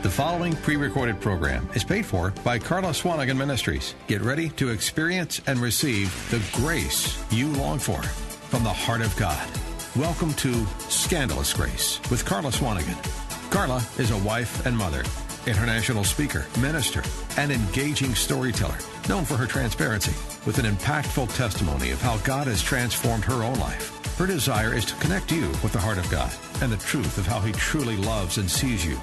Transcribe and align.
The 0.00 0.08
following 0.08 0.54
pre 0.54 0.76
recorded 0.76 1.20
program 1.20 1.68
is 1.74 1.82
paid 1.82 2.06
for 2.06 2.30
by 2.44 2.56
Carla 2.56 2.90
Swanigan 2.90 3.36
Ministries. 3.36 3.96
Get 4.06 4.22
ready 4.22 4.48
to 4.50 4.68
experience 4.68 5.40
and 5.48 5.58
receive 5.58 6.14
the 6.30 6.40
grace 6.56 7.20
you 7.32 7.48
long 7.54 7.80
for 7.80 8.00
from 8.00 8.62
the 8.62 8.72
heart 8.72 9.00
of 9.00 9.14
God. 9.16 9.44
Welcome 9.96 10.34
to 10.34 10.64
Scandalous 10.88 11.52
Grace 11.52 11.98
with 12.12 12.24
Carla 12.24 12.52
Swanigan. 12.52 12.96
Carla 13.50 13.84
is 13.98 14.12
a 14.12 14.18
wife 14.18 14.64
and 14.66 14.78
mother, 14.78 15.02
international 15.48 16.04
speaker, 16.04 16.46
minister, 16.60 17.02
and 17.36 17.50
engaging 17.50 18.14
storyteller, 18.14 18.78
known 19.08 19.24
for 19.24 19.36
her 19.36 19.46
transparency, 19.46 20.14
with 20.46 20.60
an 20.60 20.64
impactful 20.64 21.34
testimony 21.34 21.90
of 21.90 22.00
how 22.00 22.18
God 22.18 22.46
has 22.46 22.62
transformed 22.62 23.24
her 23.24 23.42
own 23.42 23.58
life. 23.58 24.16
Her 24.16 24.28
desire 24.28 24.74
is 24.74 24.84
to 24.84 24.94
connect 24.96 25.32
you 25.32 25.48
with 25.60 25.72
the 25.72 25.80
heart 25.80 25.98
of 25.98 26.08
God 26.08 26.32
and 26.62 26.70
the 26.70 26.76
truth 26.76 27.18
of 27.18 27.26
how 27.26 27.40
He 27.40 27.50
truly 27.50 27.96
loves 27.96 28.38
and 28.38 28.48
sees 28.48 28.86
you. 28.86 28.96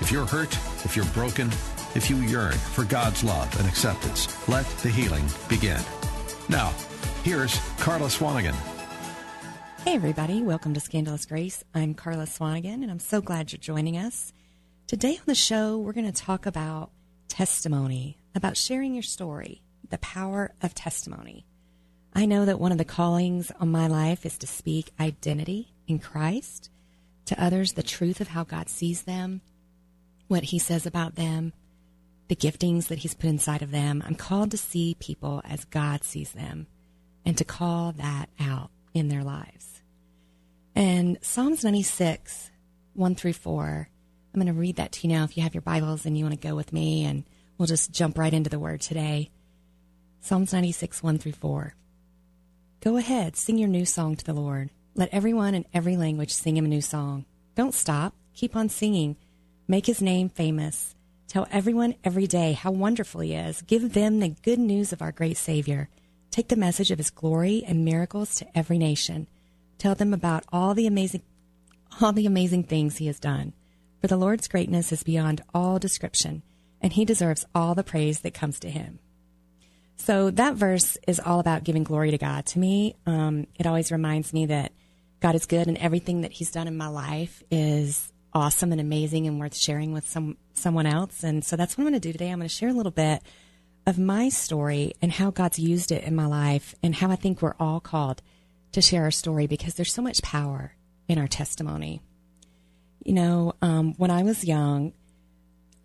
If 0.00 0.12
you're 0.12 0.26
hurt, 0.26 0.54
if 0.84 0.94
you're 0.94 1.06
broken, 1.06 1.48
if 1.94 2.10
you 2.10 2.16
yearn 2.18 2.52
for 2.52 2.84
God's 2.84 3.24
love 3.24 3.58
and 3.58 3.66
acceptance, 3.66 4.48
let 4.48 4.66
the 4.78 4.90
healing 4.90 5.24
begin. 5.48 5.80
Now, 6.50 6.74
here's 7.24 7.58
Carla 7.78 8.08
Swanigan. 8.08 8.54
Hey, 9.84 9.94
everybody. 9.94 10.42
Welcome 10.42 10.74
to 10.74 10.80
Scandalous 10.80 11.24
Grace. 11.24 11.64
I'm 11.74 11.94
Carla 11.94 12.24
Swanigan, 12.24 12.82
and 12.82 12.90
I'm 12.90 12.98
so 12.98 13.22
glad 13.22 13.52
you're 13.52 13.58
joining 13.58 13.96
us. 13.96 14.34
Today 14.86 15.16
on 15.16 15.24
the 15.24 15.34
show, 15.34 15.78
we're 15.78 15.94
going 15.94 16.12
to 16.12 16.22
talk 16.22 16.44
about 16.44 16.90
testimony, 17.28 18.18
about 18.34 18.58
sharing 18.58 18.92
your 18.92 19.02
story, 19.02 19.62
the 19.88 19.98
power 19.98 20.52
of 20.62 20.74
testimony. 20.74 21.46
I 22.14 22.26
know 22.26 22.44
that 22.44 22.60
one 22.60 22.70
of 22.70 22.78
the 22.78 22.84
callings 22.84 23.50
on 23.58 23.70
my 23.70 23.86
life 23.86 24.26
is 24.26 24.36
to 24.38 24.46
speak 24.46 24.90
identity 25.00 25.72
in 25.88 26.00
Christ 26.00 26.68
to 27.24 27.42
others, 27.42 27.72
the 27.72 27.82
truth 27.82 28.20
of 28.20 28.28
how 28.28 28.44
God 28.44 28.68
sees 28.68 29.02
them, 29.02 29.40
what 30.28 30.44
He 30.44 30.58
says 30.58 30.86
about 30.86 31.14
them, 31.14 31.52
the 32.28 32.36
giftings 32.36 32.88
that 32.88 32.98
He's 32.98 33.14
put 33.14 33.30
inside 33.30 33.62
of 33.62 33.70
them. 33.70 34.02
I'm 34.06 34.14
called 34.14 34.50
to 34.52 34.56
see 34.56 34.96
people 34.98 35.42
as 35.44 35.64
God 35.66 36.04
sees 36.04 36.32
them 36.32 36.66
and 37.24 37.36
to 37.38 37.44
call 37.44 37.92
that 37.92 38.28
out 38.40 38.70
in 38.94 39.08
their 39.08 39.24
lives. 39.24 39.82
And 40.74 41.18
Psalms 41.22 41.64
96, 41.64 42.50
1 42.94 43.14
through 43.14 43.32
4, 43.32 43.88
I'm 44.34 44.40
going 44.40 44.52
to 44.52 44.58
read 44.58 44.76
that 44.76 44.92
to 44.92 45.06
you 45.06 45.14
now 45.14 45.24
if 45.24 45.36
you 45.36 45.42
have 45.42 45.54
your 45.54 45.62
Bibles 45.62 46.04
and 46.04 46.16
you 46.16 46.24
want 46.24 46.40
to 46.40 46.48
go 46.48 46.54
with 46.54 46.72
me, 46.72 47.04
and 47.04 47.24
we'll 47.56 47.66
just 47.66 47.92
jump 47.92 48.18
right 48.18 48.34
into 48.34 48.50
the 48.50 48.58
word 48.58 48.82
today. 48.82 49.30
Psalms 50.20 50.52
96, 50.52 51.02
1 51.02 51.18
through 51.18 51.32
4. 51.32 51.74
Go 52.80 52.96
ahead, 52.98 53.36
sing 53.36 53.56
your 53.58 53.68
new 53.68 53.86
song 53.86 54.16
to 54.16 54.24
the 54.24 54.34
Lord. 54.34 54.70
Let 54.94 55.08
everyone 55.12 55.54
in 55.54 55.64
every 55.72 55.96
language 55.96 56.32
sing 56.32 56.56
him 56.56 56.66
a 56.66 56.68
new 56.68 56.82
song. 56.82 57.24
Don't 57.54 57.74
stop. 57.74 58.14
Keep 58.34 58.54
on 58.54 58.68
singing. 58.68 59.16
Make 59.68 59.86
his 59.86 60.00
name 60.00 60.28
famous. 60.28 60.94
Tell 61.26 61.48
everyone 61.50 61.96
every 62.04 62.28
day 62.28 62.52
how 62.52 62.70
wonderful 62.70 63.20
he 63.20 63.34
is. 63.34 63.62
Give 63.62 63.92
them 63.92 64.20
the 64.20 64.28
good 64.28 64.60
news 64.60 64.92
of 64.92 65.02
our 65.02 65.10
great 65.10 65.36
Savior. 65.36 65.88
Take 66.30 66.48
the 66.48 66.56
message 66.56 66.92
of 66.92 66.98
his 66.98 67.10
glory 67.10 67.64
and 67.66 67.84
miracles 67.84 68.36
to 68.36 68.46
every 68.56 68.78
nation. 68.78 69.26
Tell 69.78 69.96
them 69.96 70.14
about 70.14 70.44
all 70.52 70.74
the 70.74 70.86
amazing 70.86 71.22
all 72.00 72.12
the 72.12 72.26
amazing 72.26 72.64
things 72.64 72.98
he 72.98 73.06
has 73.06 73.18
done. 73.18 73.54
For 74.00 74.06
the 74.06 74.16
Lord's 74.16 74.48
greatness 74.48 74.92
is 74.92 75.02
beyond 75.02 75.40
all 75.54 75.78
description, 75.78 76.42
and 76.80 76.92
he 76.92 77.04
deserves 77.04 77.46
all 77.54 77.74
the 77.74 77.82
praise 77.82 78.20
that 78.20 78.34
comes 78.34 78.60
to 78.60 78.70
him. 78.70 78.98
So 79.96 80.30
that 80.30 80.54
verse 80.54 80.98
is 81.08 81.18
all 81.18 81.40
about 81.40 81.64
giving 81.64 81.84
glory 81.84 82.10
to 82.10 82.18
God. 82.18 82.46
To 82.46 82.58
me, 82.58 82.96
um, 83.06 83.46
it 83.58 83.66
always 83.66 83.90
reminds 83.90 84.32
me 84.32 84.46
that 84.46 84.72
God 85.20 85.34
is 85.34 85.46
good, 85.46 85.66
and 85.66 85.78
everything 85.78 86.20
that 86.20 86.32
He's 86.32 86.50
done 86.50 86.68
in 86.68 86.76
my 86.76 86.88
life 86.88 87.42
is 87.50 88.12
awesome 88.36 88.70
and 88.70 88.82
amazing 88.82 89.26
and 89.26 89.40
worth 89.40 89.56
sharing 89.56 89.92
with 89.92 90.06
some 90.06 90.36
someone 90.52 90.84
else. 90.84 91.24
And 91.24 91.42
so 91.42 91.56
that's 91.56 91.76
what 91.76 91.82
I'm 91.82 91.90
going 91.90 92.00
to 92.00 92.08
do 92.08 92.12
today. 92.12 92.28
I'm 92.30 92.38
going 92.38 92.48
to 92.48 92.54
share 92.54 92.68
a 92.68 92.74
little 92.74 92.92
bit 92.92 93.22
of 93.86 93.98
my 93.98 94.28
story 94.28 94.92
and 95.00 95.10
how 95.10 95.30
God's 95.30 95.58
used 95.58 95.90
it 95.90 96.04
in 96.04 96.14
my 96.14 96.26
life, 96.26 96.74
and 96.82 96.94
how 96.94 97.10
I 97.10 97.16
think 97.16 97.40
we're 97.40 97.54
all 97.58 97.80
called 97.80 98.20
to 98.72 98.82
share 98.82 99.04
our 99.04 99.10
story 99.10 99.46
because 99.46 99.74
there's 99.74 99.94
so 99.94 100.02
much 100.02 100.20
power 100.22 100.74
in 101.08 101.18
our 101.18 101.28
testimony. 101.28 102.02
You 103.04 103.14
know, 103.14 103.54
um, 103.62 103.94
when 103.94 104.10
I 104.10 104.22
was 104.22 104.44
young, 104.44 104.92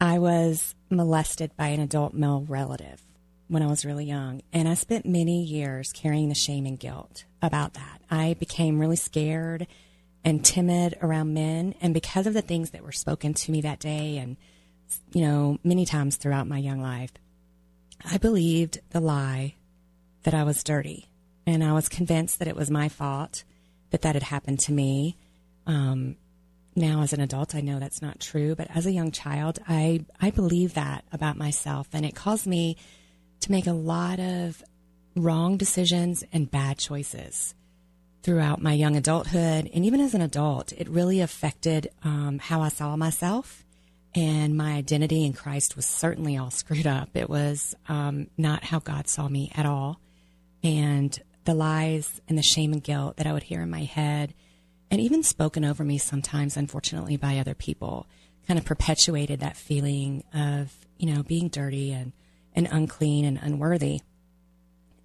I 0.02 0.20
was 0.20 0.76
molested 0.90 1.56
by 1.56 1.68
an 1.68 1.80
adult 1.80 2.14
male 2.14 2.44
relative 2.50 3.02
when 3.48 3.62
I 3.62 3.68
was 3.68 3.86
really 3.86 4.06
young. 4.06 4.42
And 4.52 4.68
I 4.68 4.74
spent 4.74 5.06
many 5.06 5.44
years 5.44 5.94
carrying 5.94 6.28
the 6.28 6.36
shame 6.36 6.66
and 6.66 6.80
guilt 6.80 7.24
about 7.42 7.76
that. 7.76 8.02
I 8.10 8.34
became 8.34 8.80
really 8.80 8.96
scared 8.98 9.68
and 10.24 10.44
timid 10.46 10.98
around 11.02 11.34
men. 11.34 11.76
And 11.82 11.94
because 11.94 12.28
of 12.28 12.34
the 12.34 12.42
things 12.42 12.72
that 12.72 12.84
were 12.84 12.92
spoken 12.92 13.34
to 13.34 13.52
me 13.52 13.62
that 13.62 13.80
day 13.80 14.18
and, 14.18 14.38
you 15.14 15.22
know, 15.22 15.58
many 15.64 15.86
times 15.86 16.18
throughout 16.18 16.48
my 16.48 16.58
young 16.58 16.82
life, 16.82 17.12
I 18.06 18.18
believed 18.18 18.80
the 18.92 19.00
lie 19.00 19.56
that 20.24 20.34
I 20.34 20.44
was 20.44 20.64
dirty. 20.64 21.08
And 21.46 21.64
I 21.64 21.74
was 21.74 21.90
convinced 21.90 22.40
that 22.40 22.48
it 22.48 22.56
was 22.56 22.70
my 22.70 22.90
fault 22.90 23.44
that 23.90 24.04
that 24.04 24.16
had 24.16 24.24
happened 24.24 24.60
to 24.60 24.72
me. 24.72 25.18
Um, 25.66 26.16
now, 26.76 27.02
as 27.02 27.14
an 27.14 27.20
adult, 27.20 27.56
I 27.56 27.62
know 27.62 27.80
that's 27.80 28.02
not 28.02 28.20
true. 28.20 28.56
But 28.56 28.68
as 28.74 28.86
a 28.86 28.92
young 28.92 29.12
child, 29.12 29.60
I, 29.68 30.06
I 30.20 30.30
believe 30.30 30.76
that 30.76 31.04
about 31.12 31.38
myself. 31.38 31.88
And 31.94 32.06
it 32.06 32.16
caused 32.16 32.48
me 32.48 32.78
to 33.42 33.52
make 33.52 33.68
a 33.68 33.74
lot 33.74 34.20
of 34.20 34.64
wrong 35.16 35.58
decisions 35.58 36.24
and 36.32 36.50
bad 36.50 36.78
choices 36.78 37.54
throughout 38.24 38.62
my 38.62 38.74
young 38.74 38.96
adulthood. 38.96 39.70
And 39.74 39.86
even 39.86 40.00
as 40.02 40.14
an 40.14 40.22
adult, 40.22 40.74
it 40.74 40.90
really 40.90 41.22
affected 41.22 41.90
um, 42.04 42.40
how 42.40 42.62
I 42.62 42.70
saw 42.70 42.96
myself. 42.96 43.66
And 44.14 44.58
my 44.58 44.74
identity 44.74 45.26
in 45.26 45.34
Christ 45.34 45.76
was 45.76 45.86
certainly 45.86 46.38
all 46.38 46.52
screwed 46.52 46.88
up. 46.88 47.10
It 47.16 47.30
was 47.30 47.76
um, 47.88 48.28
not 48.38 48.64
how 48.64 48.80
God 48.80 49.08
saw 49.08 49.28
me 49.28 49.52
at 49.56 49.66
all. 49.66 50.00
And 50.64 51.18
the 51.46 51.54
lies 51.54 52.22
and 52.28 52.38
the 52.38 52.44
shame 52.44 52.72
and 52.74 52.84
guilt 52.84 53.18
that 53.18 53.28
I 53.28 53.34
would 53.34 53.44
hear 53.44 53.62
in 53.62 53.70
my 53.70 53.84
head, 53.84 54.34
and 54.92 55.02
even 55.02 55.24
spoken 55.24 55.66
over 55.66 55.84
me 55.84 55.98
sometimes, 55.98 56.58
unfortunately, 56.58 57.18
by 57.18 57.40
other 57.40 57.56
people, 57.56 58.06
kind 58.48 58.60
of 58.60 58.66
perpetuated 58.66 59.40
that 59.40 59.58
feeling 59.58 60.24
of, 60.34 60.72
you 60.98 61.12
know, 61.12 61.24
being 61.24 61.48
dirty 61.48 61.92
and 61.92 62.14
and 62.54 62.68
unclean 62.70 63.26
and 63.26 63.40
unworthy. 63.42 64.02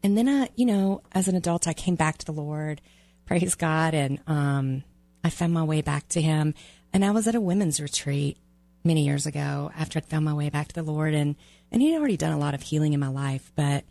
And 0.03 0.19
then, 0.19 0.29
I, 0.29 0.49
you 0.57 0.67
know, 0.67 1.03
as 1.13 1.29
an 1.29 1.37
adult, 1.37 1.69
I 1.69 1.73
came 1.73 1.95
back 1.95 2.19
to 2.19 2.27
the 2.27 2.33
Lord, 2.33 2.81
praise 3.27 3.55
God, 3.55 3.95
and 3.95 4.21
um, 4.27 4.85
I 5.23 5.31
found 5.31 5.53
my 5.53 5.65
way 5.65 5.83
back 5.83 6.09
to 6.11 6.21
Him. 6.21 6.55
And 6.93 7.05
I 7.05 7.11
was 7.11 7.27
at 7.27 7.35
a 7.35 7.41
women's 7.41 7.81
retreat 7.81 8.39
many 8.85 9.05
years 9.05 9.27
ago 9.27 9.71
after 9.77 9.99
I'd 9.99 10.07
found 10.07 10.25
my 10.25 10.33
way 10.33 10.49
back 10.49 10.69
to 10.69 10.75
the 10.75 10.83
Lord, 10.83 11.13
and 11.15 11.37
and 11.71 11.83
He'd 11.83 11.97
already 11.97 12.17
done 12.17 12.33
a 12.33 12.39
lot 12.39 12.55
of 12.55 12.63
healing 12.63 12.93
in 12.93 13.01
my 13.01 13.09
life. 13.09 13.53
But 13.55 13.85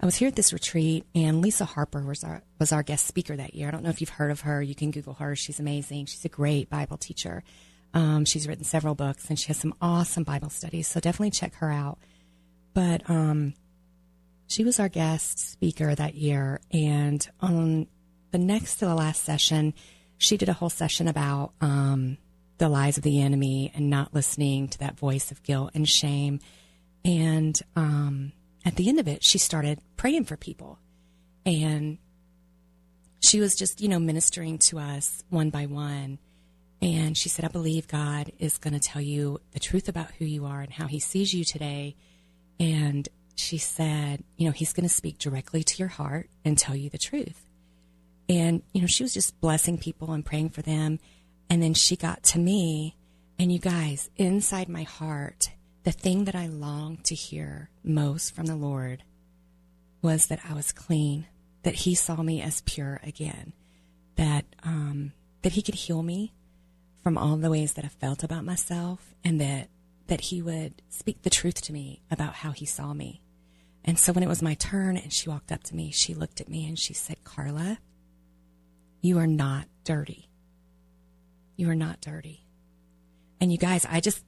I 0.00 0.06
was 0.06 0.16
here 0.16 0.28
at 0.28 0.36
this 0.36 0.52
retreat, 0.52 1.04
and 1.14 1.42
Lisa 1.42 1.64
Harper 1.64 2.02
was 2.02 2.24
our 2.24 2.42
was 2.58 2.72
our 2.72 2.82
guest 2.82 3.06
speaker 3.06 3.36
that 3.36 3.54
year. 3.54 3.68
I 3.68 3.70
don't 3.72 3.82
know 3.82 3.90
if 3.90 4.00
you've 4.00 4.10
heard 4.10 4.30
of 4.30 4.42
her. 4.42 4.62
You 4.62 4.74
can 4.74 4.90
Google 4.90 5.14
her. 5.14 5.36
She's 5.36 5.60
amazing. 5.60 6.06
She's 6.06 6.24
a 6.24 6.30
great 6.30 6.70
Bible 6.70 6.96
teacher. 6.96 7.42
Um, 7.92 8.24
she's 8.24 8.46
written 8.46 8.64
several 8.64 8.94
books, 8.94 9.28
and 9.28 9.38
she 9.38 9.48
has 9.48 9.56
some 9.56 9.74
awesome 9.80 10.22
Bible 10.22 10.50
studies. 10.50 10.86
So 10.86 11.00
definitely 11.00 11.30
check 11.30 11.54
her 11.56 11.70
out. 11.70 11.98
But 12.74 13.08
um, 13.08 13.54
she 14.48 14.64
was 14.64 14.78
our 14.78 14.88
guest 14.88 15.38
speaker 15.38 15.94
that 15.94 16.14
year. 16.14 16.60
And 16.70 17.26
on 17.40 17.86
the 18.36 18.44
next 18.44 18.76
to 18.76 18.84
the 18.84 18.94
last 18.94 19.24
session, 19.24 19.72
she 20.18 20.36
did 20.36 20.50
a 20.50 20.52
whole 20.52 20.68
session 20.68 21.08
about 21.08 21.52
um, 21.62 22.18
the 22.58 22.68
lies 22.68 22.98
of 22.98 23.02
the 23.02 23.22
enemy 23.22 23.72
and 23.74 23.88
not 23.88 24.12
listening 24.12 24.68
to 24.68 24.78
that 24.78 24.98
voice 24.98 25.30
of 25.30 25.42
guilt 25.42 25.70
and 25.72 25.88
shame. 25.88 26.40
And 27.02 27.58
um, 27.76 28.32
at 28.62 28.76
the 28.76 28.90
end 28.90 29.00
of 29.00 29.08
it, 29.08 29.24
she 29.24 29.38
started 29.38 29.80
praying 29.96 30.24
for 30.24 30.36
people. 30.36 30.78
And 31.46 31.96
she 33.20 33.40
was 33.40 33.54
just, 33.54 33.80
you 33.80 33.88
know, 33.88 33.98
ministering 33.98 34.58
to 34.68 34.80
us 34.80 35.24
one 35.30 35.48
by 35.48 35.64
one. 35.64 36.18
And 36.82 37.16
she 37.16 37.30
said, 37.30 37.46
I 37.46 37.48
believe 37.48 37.88
God 37.88 38.32
is 38.38 38.58
going 38.58 38.74
to 38.74 38.80
tell 38.80 39.00
you 39.00 39.40
the 39.52 39.60
truth 39.60 39.88
about 39.88 40.10
who 40.18 40.26
you 40.26 40.44
are 40.44 40.60
and 40.60 40.74
how 40.74 40.88
he 40.88 41.00
sees 41.00 41.32
you 41.32 41.42
today 41.42 41.96
and 42.60 43.08
she 43.34 43.56
said, 43.56 44.24
you 44.36 44.46
know, 44.46 44.52
he's 44.52 44.74
going 44.74 44.86
to 44.86 44.94
speak 44.94 45.18
directly 45.18 45.62
to 45.62 45.78
your 45.78 45.88
heart 45.88 46.28
and 46.44 46.58
tell 46.58 46.76
you 46.76 46.90
the 46.90 46.98
truth. 46.98 47.45
And, 48.28 48.62
you 48.72 48.80
know, 48.80 48.86
she 48.86 49.02
was 49.02 49.14
just 49.14 49.40
blessing 49.40 49.78
people 49.78 50.12
and 50.12 50.24
praying 50.24 50.50
for 50.50 50.62
them. 50.62 50.98
And 51.48 51.62
then 51.62 51.74
she 51.74 51.96
got 51.96 52.22
to 52.24 52.38
me. 52.38 52.96
And 53.38 53.52
you 53.52 53.58
guys, 53.58 54.10
inside 54.16 54.68
my 54.68 54.82
heart, 54.82 55.50
the 55.84 55.92
thing 55.92 56.24
that 56.24 56.34
I 56.34 56.46
longed 56.46 57.04
to 57.04 57.14
hear 57.14 57.70
most 57.84 58.34
from 58.34 58.46
the 58.46 58.56
Lord 58.56 59.04
was 60.02 60.26
that 60.26 60.40
I 60.48 60.54
was 60.54 60.72
clean, 60.72 61.26
that 61.62 61.74
He 61.74 61.94
saw 61.94 62.22
me 62.22 62.40
as 62.42 62.62
pure 62.62 63.00
again, 63.02 63.52
that 64.16 64.46
um, 64.62 65.12
that 65.42 65.52
He 65.52 65.62
could 65.62 65.74
heal 65.74 66.02
me 66.02 66.32
from 67.02 67.16
all 67.16 67.36
the 67.36 67.50
ways 67.50 67.74
that 67.74 67.84
I 67.84 67.88
felt 67.88 68.24
about 68.24 68.44
myself, 68.44 69.14
and 69.22 69.40
that 69.40 69.68
that 70.06 70.20
he 70.20 70.42
would 70.42 70.82
speak 70.88 71.22
the 71.22 71.30
truth 71.30 71.60
to 71.62 71.72
me 71.72 72.02
about 72.10 72.34
how 72.34 72.52
he 72.52 72.66
saw 72.66 72.92
me. 72.92 73.22
And 73.84 73.98
so 73.98 74.12
when 74.12 74.22
it 74.22 74.28
was 74.28 74.42
my 74.42 74.54
turn 74.54 74.96
and 74.96 75.12
she 75.12 75.28
walked 75.28 75.52
up 75.52 75.62
to 75.64 75.76
me, 75.76 75.90
she 75.92 76.14
looked 76.14 76.40
at 76.40 76.48
me 76.48 76.66
and 76.66 76.78
she 76.78 76.94
said, 76.94 77.22
Carla, 77.24 77.78
you 79.00 79.18
are 79.18 79.26
not 79.26 79.66
dirty. 79.84 80.28
You 81.56 81.70
are 81.70 81.74
not 81.74 82.00
dirty. 82.00 82.46
And 83.40 83.52
you 83.52 83.58
guys, 83.58 83.86
I 83.88 84.00
just, 84.00 84.24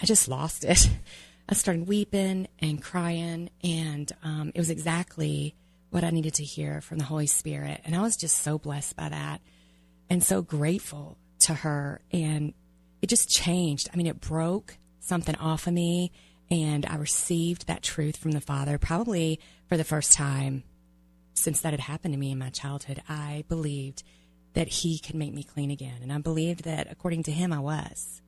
I 0.00 0.06
just 0.06 0.28
lost 0.28 0.64
it. 0.64 0.90
I 1.48 1.54
started 1.54 1.88
weeping 1.88 2.46
and 2.60 2.80
crying, 2.80 3.50
and 3.64 4.10
um, 4.22 4.52
it 4.54 4.58
was 4.58 4.70
exactly 4.70 5.56
what 5.90 6.04
I 6.04 6.10
needed 6.10 6.34
to 6.34 6.44
hear 6.44 6.80
from 6.80 6.98
the 6.98 7.04
Holy 7.04 7.26
Spirit. 7.26 7.80
And 7.84 7.96
I 7.96 8.02
was 8.02 8.16
just 8.16 8.38
so 8.38 8.56
blessed 8.56 8.94
by 8.96 9.08
that 9.08 9.40
and 10.08 10.22
so 10.22 10.42
grateful 10.42 11.18
to 11.40 11.54
her. 11.54 12.02
And 12.12 12.54
it 13.02 13.08
just 13.08 13.28
changed. 13.30 13.88
I 13.92 13.96
mean, 13.96 14.06
it 14.06 14.20
broke 14.20 14.76
something 15.00 15.34
off 15.36 15.66
of 15.66 15.72
me, 15.72 16.12
and 16.50 16.86
I 16.86 16.96
received 16.96 17.66
that 17.66 17.82
truth 17.82 18.16
from 18.16 18.30
the 18.30 18.40
Father 18.40 18.78
probably 18.78 19.40
for 19.68 19.76
the 19.76 19.84
first 19.84 20.12
time 20.12 20.62
since 21.40 21.60
that 21.60 21.72
had 21.72 21.80
happened 21.80 22.14
to 22.14 22.18
me 22.18 22.30
in 22.30 22.38
my 22.38 22.50
childhood. 22.50 23.02
I 23.08 23.44
believed 23.48 24.02
that 24.54 24.68
He 24.68 24.98
could 24.98 25.14
make 25.16 25.34
me 25.34 25.42
clean 25.42 25.70
again. 25.70 26.02
And 26.02 26.12
I 26.12 26.18
believed 26.18 26.64
that 26.64 26.88
according 26.90 27.24
to 27.24 27.32
Him, 27.32 27.52
I 27.52 27.60
was. 27.60 28.20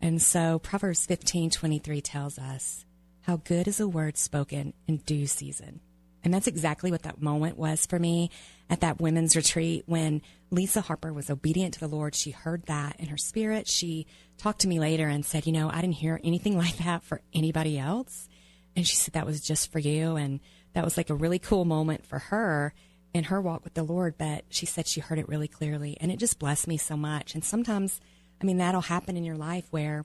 And 0.00 0.20
so 0.20 0.58
Proverbs 0.58 1.06
15:23 1.06 2.00
tells 2.00 2.38
us, 2.38 2.84
"How 3.22 3.36
good 3.36 3.68
is 3.68 3.80
a 3.80 3.88
word 3.88 4.16
spoken 4.16 4.72
in 4.86 4.98
due 4.98 5.26
season." 5.26 5.80
And 6.22 6.34
that's 6.34 6.46
exactly 6.46 6.90
what 6.90 7.02
that 7.02 7.22
moment 7.22 7.56
was 7.56 7.86
for 7.86 7.98
me 7.98 8.30
at 8.68 8.80
that 8.80 9.00
women's 9.00 9.36
retreat 9.36 9.84
when 9.86 10.20
Lisa 10.50 10.82
Harper 10.82 11.12
was 11.12 11.30
obedient 11.30 11.74
to 11.74 11.80
the 11.80 11.88
Lord. 11.88 12.14
She 12.14 12.30
heard 12.30 12.66
that 12.66 12.96
in 12.98 13.06
her 13.06 13.16
spirit. 13.16 13.66
She 13.66 14.06
talked 14.36 14.60
to 14.60 14.68
me 14.68 14.78
later 14.78 15.08
and 15.08 15.24
said, 15.24 15.46
You 15.46 15.52
know, 15.52 15.70
I 15.70 15.80
didn't 15.80 15.94
hear 15.94 16.20
anything 16.22 16.56
like 16.64 16.78
that 16.78 17.02
for 17.02 17.22
anybody 17.32 17.78
else. 17.78 18.28
And 18.76 18.86
she 18.86 18.96
said 18.96 19.14
that 19.14 19.26
was 19.26 19.40
just 19.40 19.72
for 19.72 19.78
you. 19.78 20.16
And 20.16 20.40
that 20.72 20.84
was 20.84 20.96
like 20.96 21.10
a 21.10 21.14
really 21.14 21.38
cool 21.38 21.64
moment 21.64 22.06
for 22.06 22.18
her 22.18 22.74
in 23.12 23.24
her 23.24 23.40
walk 23.40 23.64
with 23.64 23.74
the 23.74 23.82
Lord. 23.82 24.16
But 24.18 24.44
she 24.48 24.66
said 24.66 24.86
she 24.86 25.00
heard 25.00 25.18
it 25.18 25.28
really 25.28 25.48
clearly. 25.48 25.96
And 26.00 26.10
it 26.10 26.18
just 26.18 26.38
blessed 26.38 26.68
me 26.68 26.76
so 26.76 26.96
much. 26.96 27.34
And 27.34 27.44
sometimes, 27.44 28.00
I 28.40 28.44
mean, 28.44 28.58
that'll 28.58 28.80
happen 28.82 29.16
in 29.16 29.24
your 29.24 29.36
life 29.36 29.66
where 29.70 30.04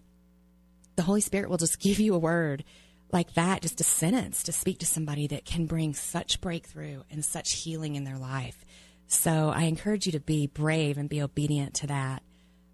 the 0.95 1.03
Holy 1.03 1.21
Spirit 1.21 1.49
will 1.49 1.57
just 1.57 1.79
give 1.81 1.99
you 1.99 2.15
a 2.15 2.19
word 2.19 2.63
like 3.11 3.33
that, 3.35 3.61
just 3.61 3.81
a 3.81 3.83
sentence 3.83 4.43
to 4.43 4.51
speak 4.51 4.79
to 4.79 4.85
somebody 4.85 5.27
that 5.27 5.45
can 5.45 5.65
bring 5.67 5.93
such 5.93 6.41
breakthrough 6.41 7.03
and 7.09 7.23
such 7.23 7.53
healing 7.53 7.95
in 7.95 8.03
their 8.03 8.17
life. 8.17 8.65
So 9.07 9.49
I 9.49 9.63
encourage 9.63 10.05
you 10.05 10.11
to 10.13 10.19
be 10.19 10.47
brave 10.47 10.97
and 10.97 11.07
be 11.07 11.21
obedient 11.21 11.75
to 11.75 11.87
that 11.87 12.23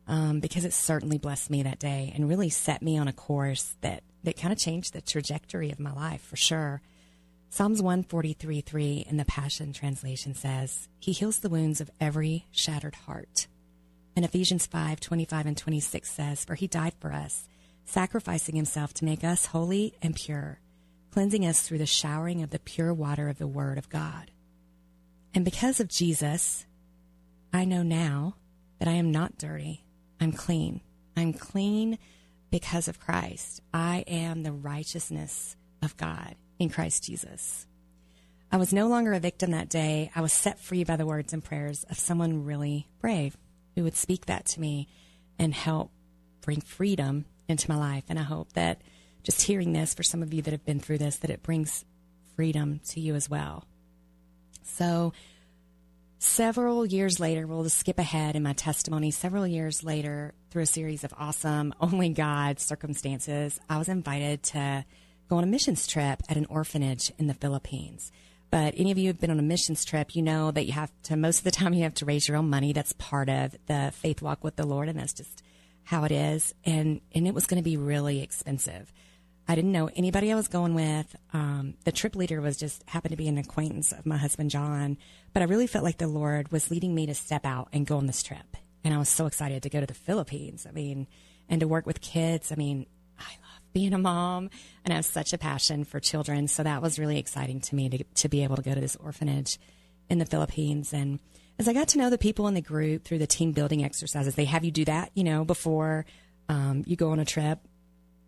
um, 0.08 0.40
because 0.40 0.66
it 0.66 0.74
certainly 0.74 1.18
blessed 1.18 1.50
me 1.50 1.64
that 1.64 1.80
day 1.80 2.12
and 2.16 2.30
really 2.30 2.50
set 2.50 2.82
me 2.82 2.98
on 2.98 3.08
a 3.08 3.14
course 3.14 3.76
that, 3.82 4.04
that 4.24 4.38
kind 4.38 4.54
of 4.54 4.58
changed 4.60 4.94
the 4.94 5.02
trajectory 5.02 5.72
of 5.72 5.80
my 5.80 5.92
life 5.92 6.22
for 6.22 6.38
sure. 6.38 6.82
Psalms 7.54 7.82
143 7.82 8.62
3 8.62 9.06
in 9.10 9.18
the 9.18 9.26
Passion 9.26 9.74
Translation 9.74 10.34
says, 10.34 10.88
He 11.02 11.12
heals 11.12 11.40
the 11.40 11.50
wounds 11.50 11.82
of 11.82 11.92
every 12.00 12.46
shattered 12.50 12.96
heart. 12.96 13.48
And 14.16 14.24
Ephesians 14.24 14.66
5.25 14.66 15.46
and 15.46 15.58
26 15.58 16.10
says, 16.10 16.46
For 16.46 16.56
He 16.56 16.68
died 16.68 16.94
for 17.02 17.12
us 17.12 17.50
sacrificing 17.84 18.56
himself 18.56 18.94
to 18.94 19.04
make 19.04 19.26
us 19.26 19.48
holy 19.48 19.98
and 20.02 20.16
pure, 20.16 20.62
cleansing 21.12 21.46
us 21.46 21.62
through 21.62 21.80
the 21.80 21.86
showering 21.86 22.42
of 22.42 22.52
the 22.52 22.60
pure 22.60 22.94
water 22.94 23.28
of 23.28 23.38
the 23.38 23.48
Word 23.48 23.78
of 23.78 23.90
God. 23.90 24.32
And 25.34 25.44
because 25.44 25.82
of 25.82 25.90
Jesus, 25.90 26.66
I 27.52 27.66
know 27.66 27.84
now 27.84 28.38
that 28.80 28.88
I 28.88 28.94
am 28.94 29.12
not 29.12 29.38
dirty. 29.38 29.84
I'm 30.22 30.32
clean. 30.32 30.80
I'm 31.18 31.34
clean 31.34 31.98
because 32.50 32.88
of 32.88 33.02
Christ. 33.02 33.60
I 33.74 34.06
am 34.08 34.44
the 34.44 34.54
righteousness 34.54 35.58
of 35.82 35.98
God 35.98 36.38
in 36.62 36.70
Christ 36.70 37.04
Jesus. 37.04 37.66
I 38.52 38.58
was 38.58 38.74
no 38.74 38.88
longer 38.88 39.14
a 39.14 39.20
victim 39.20 39.52
that 39.52 39.70
day. 39.70 40.12
I 40.16 40.22
was 40.22 40.34
set 40.34 40.60
free 40.60 40.84
by 40.84 40.96
the 40.96 41.06
words 41.06 41.34
and 41.34 41.44
prayers 41.44 41.86
of 41.90 41.98
someone 41.98 42.46
really 42.46 42.88
brave 43.00 43.38
who 43.76 43.84
would 43.84 43.96
speak 43.96 44.26
that 44.26 44.46
to 44.48 44.60
me 44.60 44.88
and 45.40 45.54
help 45.54 45.92
bring 46.42 46.62
freedom 46.62 47.26
into 47.48 47.70
my 47.70 47.78
life. 47.78 48.04
And 48.10 48.20
I 48.20 48.24
hope 48.24 48.54
that 48.54 48.82
just 49.24 49.42
hearing 49.44 49.74
this 49.74 49.94
for 49.94 50.04
some 50.04 50.22
of 50.22 50.34
you 50.34 50.42
that 50.42 50.52
have 50.52 50.66
been 50.66 50.80
through 50.80 50.98
this, 50.98 51.18
that 51.18 51.30
it 51.30 51.44
brings 51.44 51.86
freedom 52.36 52.82
to 52.90 53.00
you 53.00 53.16
as 53.16 53.30
well. 53.30 53.66
So, 54.64 55.14
several 56.18 56.86
years 56.86 57.20
later, 57.20 57.48
we'll 57.48 57.64
just 57.64 57.78
skip 57.78 58.00
ahead 58.00 58.36
in 58.36 58.44
my 58.44 58.54
testimony. 58.54 59.12
Several 59.12 59.46
years 59.48 59.84
later, 59.84 60.34
through 60.50 60.64
a 60.64 60.68
series 60.68 61.04
of 61.04 61.14
awesome, 61.18 61.74
only 61.82 62.10
God 62.10 62.60
circumstances, 62.60 63.60
I 63.70 63.78
was 63.78 63.90
invited 63.90 64.44
to 64.44 64.86
go 65.32 65.38
on 65.38 65.44
a 65.46 65.48
missions 65.48 65.88
trip 65.88 66.22
at 66.28 66.36
an 66.36 66.46
orphanage 66.48 67.10
in 67.18 67.28
the 67.28 67.34
Philippines. 67.34 68.12
But 68.50 68.74
any 68.76 68.92
of 68.92 68.98
you 68.98 69.08
have 69.08 69.22
been 69.22 69.32
on 69.32 69.40
a 69.40 69.42
missions 69.42 69.86
trip, 69.86 70.14
you 70.14 70.22
know 70.22 70.52
that 70.52 70.66
you 70.66 70.74
have 70.74 70.92
to, 71.04 71.16
most 71.16 71.38
of 71.38 71.44
the 71.46 71.52
time, 71.60 71.74
you 71.74 71.84
have 71.84 71.94
to 71.96 72.06
raise 72.06 72.28
your 72.28 72.36
own 72.36 72.50
money. 72.50 72.74
That's 72.74 72.92
part 72.92 73.30
of 73.30 73.56
the 73.68 73.94
faith 73.96 74.22
walk 74.22 74.44
with 74.44 74.58
the 74.58 74.68
Lord, 74.68 74.90
and 74.90 75.00
that's 75.00 75.14
just 75.14 75.42
how 75.86 76.04
it 76.04 76.12
is, 76.12 76.54
and 76.66 77.02
and 77.16 77.28
it 77.28 77.34
was 77.34 77.48
going 77.48 77.62
to 77.62 77.68
be 77.68 77.78
really 77.78 78.22
expensive. 78.22 78.94
I 79.48 79.56
didn't 79.56 79.72
know 79.72 79.90
anybody 79.96 80.32
I 80.32 80.36
was 80.36 80.48
going 80.48 80.76
with. 80.76 81.16
Um, 81.34 81.76
the 81.86 81.92
trip 81.92 82.16
leader 82.16 82.40
was 82.40 82.58
just 82.58 82.88
happened 82.88 83.12
to 83.12 83.18
be 83.18 83.28
an 83.28 83.38
acquaintance 83.38 83.92
of 83.92 84.06
my 84.06 84.18
husband 84.18 84.52
John, 84.52 84.98
but 85.34 85.42
I 85.42 85.46
really 85.46 85.66
felt 85.66 85.86
like 85.86 85.98
the 85.98 86.08
Lord 86.08 86.52
was 86.52 86.70
leading 86.70 86.94
me 86.94 87.06
to 87.06 87.16
step 87.16 87.46
out 87.46 87.70
and 87.72 87.88
go 87.88 87.98
on 87.98 88.06
this 88.06 88.22
trip, 88.22 88.58
and 88.84 88.94
I 88.94 88.98
was 88.98 89.10
so 89.10 89.28
excited 89.28 89.64
to 89.64 89.70
go 89.70 89.80
to 89.80 89.88
the 89.88 89.94
Philippines. 89.94 90.68
I 90.68 90.72
mean, 90.72 91.08
and 91.50 91.62
to 91.62 91.70
work 91.70 91.86
with 91.86 92.02
kids. 92.02 92.52
I 92.52 92.56
mean, 92.56 92.86
I 93.18 93.32
love 93.44 93.51
being 93.74 93.94
a 93.94 93.98
mom, 93.98 94.50
and 94.84 94.94
I 94.94 94.96
have 94.96 95.06
such 95.06 95.34
a 95.34 95.38
passion 95.38 95.84
for 95.84 96.00
children, 96.00 96.48
so 96.48 96.64
that 96.64 96.82
was 96.82 97.00
really 97.00 97.18
exciting 97.18 97.62
to 97.62 97.76
me 97.76 97.90
to 97.90 98.04
to 98.04 98.30
be 98.30 98.44
able 98.44 98.56
to 98.56 98.62
go 98.62 98.74
to 98.74 98.82
this 98.82 98.96
orphanage 98.98 99.60
in 100.10 100.18
the 100.18 100.26
Philippines 100.26 100.94
and 100.94 101.20
as 101.62 101.68
I 101.68 101.74
got 101.74 101.90
to 101.90 102.00
know 102.00 102.10
the 102.10 102.18
people 102.18 102.48
in 102.48 102.56
the 102.56 102.62
group 102.62 103.04
through 103.04 103.20
the 103.20 103.28
team 103.28 103.52
building 103.52 103.86
exercises, 103.86 104.34
they 104.34 104.46
have 104.46 104.66
you 104.66 104.72
do 104.72 104.84
that, 104.86 105.12
you 105.14 105.24
know, 105.24 105.46
before 105.46 106.08
um, 106.50 106.84
you 106.88 106.96
go 106.96 107.12
on 107.12 107.20
a 107.20 107.26
trip. 107.26 107.60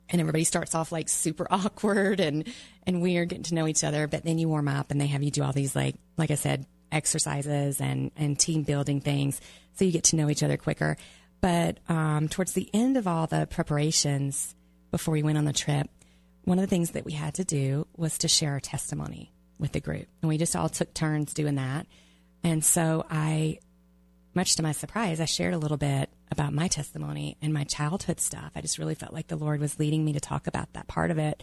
And 0.10 0.22
everybody 0.22 0.44
starts 0.44 0.76
off 0.76 0.92
like 0.92 1.10
super 1.10 1.48
awkward 1.52 2.20
and, 2.20 2.48
and 2.86 3.02
weird 3.02 3.30
getting 3.30 3.44
to 3.46 3.56
know 3.56 3.68
each 3.68 3.84
other. 3.84 4.08
But 4.08 4.24
then 4.24 4.38
you 4.38 4.50
warm 4.50 4.68
up 4.68 4.92
and 4.92 5.02
they 5.02 5.08
have 5.08 5.24
you 5.24 5.32
do 5.32 5.42
all 5.42 5.52
these, 5.52 5.76
like, 5.76 5.96
like 6.16 6.30
I 6.30 6.36
said, 6.36 6.68
exercises 6.92 7.82
and, 7.82 8.12
and 8.16 8.38
team 8.38 8.62
building 8.62 9.02
things. 9.02 9.42
So 9.74 9.86
you 9.86 9.92
get 9.92 10.04
to 10.06 10.16
know 10.16 10.30
each 10.30 10.44
other 10.44 10.58
quicker. 10.58 10.96
But 11.42 11.80
um, 11.90 12.30
towards 12.30 12.54
the 12.54 12.70
end 12.72 12.98
of 12.98 13.08
all 13.08 13.26
the 13.26 13.48
preparations 13.48 14.54
before 14.94 15.14
we 15.14 15.24
went 15.24 15.40
on 15.40 15.46
the 15.46 15.52
trip, 15.52 15.90
one 16.44 16.60
of 16.60 16.62
the 16.62 16.68
things 16.68 16.92
that 16.92 17.04
we 17.04 17.14
had 17.14 17.34
to 17.34 17.44
do 17.44 17.88
was 17.98 18.20
to 18.20 18.28
share 18.28 18.52
our 18.52 18.60
testimony 18.60 19.34
with 19.58 19.72
the 19.72 19.80
group. 19.80 20.06
And 20.22 20.30
we 20.30 20.38
just 20.38 20.56
all 20.56 20.70
took 20.70 20.94
turns 20.94 21.34
doing 21.34 21.56
that. 21.56 21.88
And 22.44 22.64
so 22.64 23.04
I, 23.10 23.58
much 24.36 24.56
to 24.58 24.64
my 24.64 24.72
surprise, 24.72 25.20
I 25.20 25.26
shared 25.26 25.56
a 25.56 25.58
little 25.58 25.78
bit 25.78 26.12
about 26.30 26.54
my 26.54 26.68
testimony 26.68 27.38
and 27.42 27.52
my 27.52 27.64
childhood 27.64 28.20
stuff. 28.20 28.52
I 28.56 28.62
just 28.62 28.78
really 28.78 28.94
felt 28.94 29.14
like 29.14 29.30
the 29.30 29.36
Lord 29.36 29.60
was 29.60 29.80
leading 29.80 30.06
me 30.06 30.14
to 30.14 30.20
talk 30.20 30.46
about 30.46 30.72
that 30.74 30.88
part 30.88 31.10
of 31.10 31.18
it. 31.18 31.42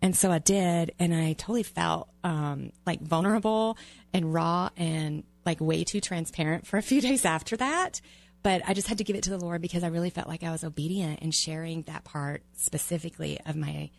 And 0.00 0.16
so 0.16 0.30
I 0.30 0.38
did, 0.38 0.92
and 1.00 1.12
I 1.12 1.32
totally 1.32 1.64
felt 1.64 2.08
um, 2.22 2.70
like 2.86 3.00
vulnerable 3.00 3.76
and 4.12 4.32
raw 4.32 4.70
and 4.76 5.24
like 5.44 5.60
way 5.60 5.82
too 5.82 6.00
transparent 6.00 6.64
for 6.64 6.76
a 6.76 6.82
few 6.82 7.00
days 7.08 7.24
after 7.24 7.56
that. 7.56 8.00
But 8.44 8.62
I 8.68 8.74
just 8.74 8.86
had 8.86 8.98
to 8.98 9.04
give 9.04 9.16
it 9.16 9.24
to 9.24 9.30
the 9.30 9.38
Lord 9.38 9.62
because 9.62 9.82
I 9.82 9.88
really 9.88 10.10
felt 10.10 10.28
like 10.28 10.44
I 10.44 10.52
was 10.52 10.62
obedient 10.62 11.20
in 11.20 11.32
sharing 11.32 11.82
that 11.82 12.04
part 12.04 12.42
specifically 12.52 13.40
of 13.46 13.56
my 13.56 13.90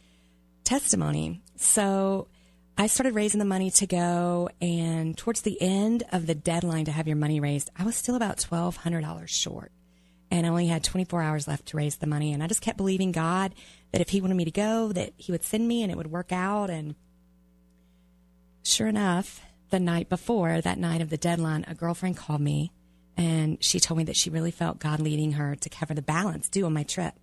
testimony. 0.63 1.41
So 1.55 2.27
I 2.77 2.85
started 2.87 3.15
raising 3.15 3.39
the 3.39 3.45
money 3.45 3.71
to 3.71 3.87
go, 3.87 4.49
and 4.61 5.17
towards 5.17 5.41
the 5.41 5.59
end 5.59 6.03
of 6.11 6.27
the 6.27 6.35
deadline 6.35 6.85
to 6.85 6.91
have 6.91 7.07
your 7.07 7.17
money 7.17 7.39
raised, 7.39 7.71
I 7.75 7.85
was 7.85 7.95
still 7.95 8.15
about 8.15 8.39
twelve 8.39 8.77
hundred 8.77 9.01
dollars 9.01 9.31
short, 9.31 9.71
and 10.29 10.45
I 10.45 10.49
only 10.49 10.67
had 10.67 10.83
twenty 10.83 11.05
four 11.05 11.23
hours 11.23 11.47
left 11.47 11.65
to 11.67 11.77
raise 11.77 11.95
the 11.95 12.05
money. 12.05 12.31
And 12.31 12.43
I 12.43 12.47
just 12.47 12.61
kept 12.61 12.77
believing 12.77 13.11
God 13.11 13.55
that 13.93 14.01
if 14.01 14.09
He 14.09 14.21
wanted 14.21 14.35
me 14.35 14.45
to 14.45 14.51
go, 14.51 14.91
that 14.91 15.13
He 15.17 15.31
would 15.31 15.43
send 15.43 15.67
me, 15.67 15.81
and 15.81 15.91
it 15.91 15.97
would 15.97 16.11
work 16.11 16.31
out. 16.31 16.69
And 16.69 16.93
sure 18.61 18.87
enough, 18.87 19.41
the 19.71 19.79
night 19.79 20.07
before 20.07 20.61
that 20.61 20.77
night 20.77 21.01
of 21.01 21.09
the 21.09 21.17
deadline, 21.17 21.65
a 21.67 21.73
girlfriend 21.73 22.17
called 22.17 22.41
me, 22.41 22.71
and 23.17 23.63
she 23.63 23.79
told 23.79 23.97
me 23.97 24.03
that 24.05 24.15
she 24.15 24.29
really 24.29 24.51
felt 24.51 24.79
God 24.79 24.99
leading 24.99 25.33
her 25.33 25.55
to 25.55 25.69
cover 25.69 25.93
the 25.93 26.01
balance 26.01 26.49
due 26.49 26.65
on 26.65 26.73
my 26.73 26.83
trip. 26.83 27.13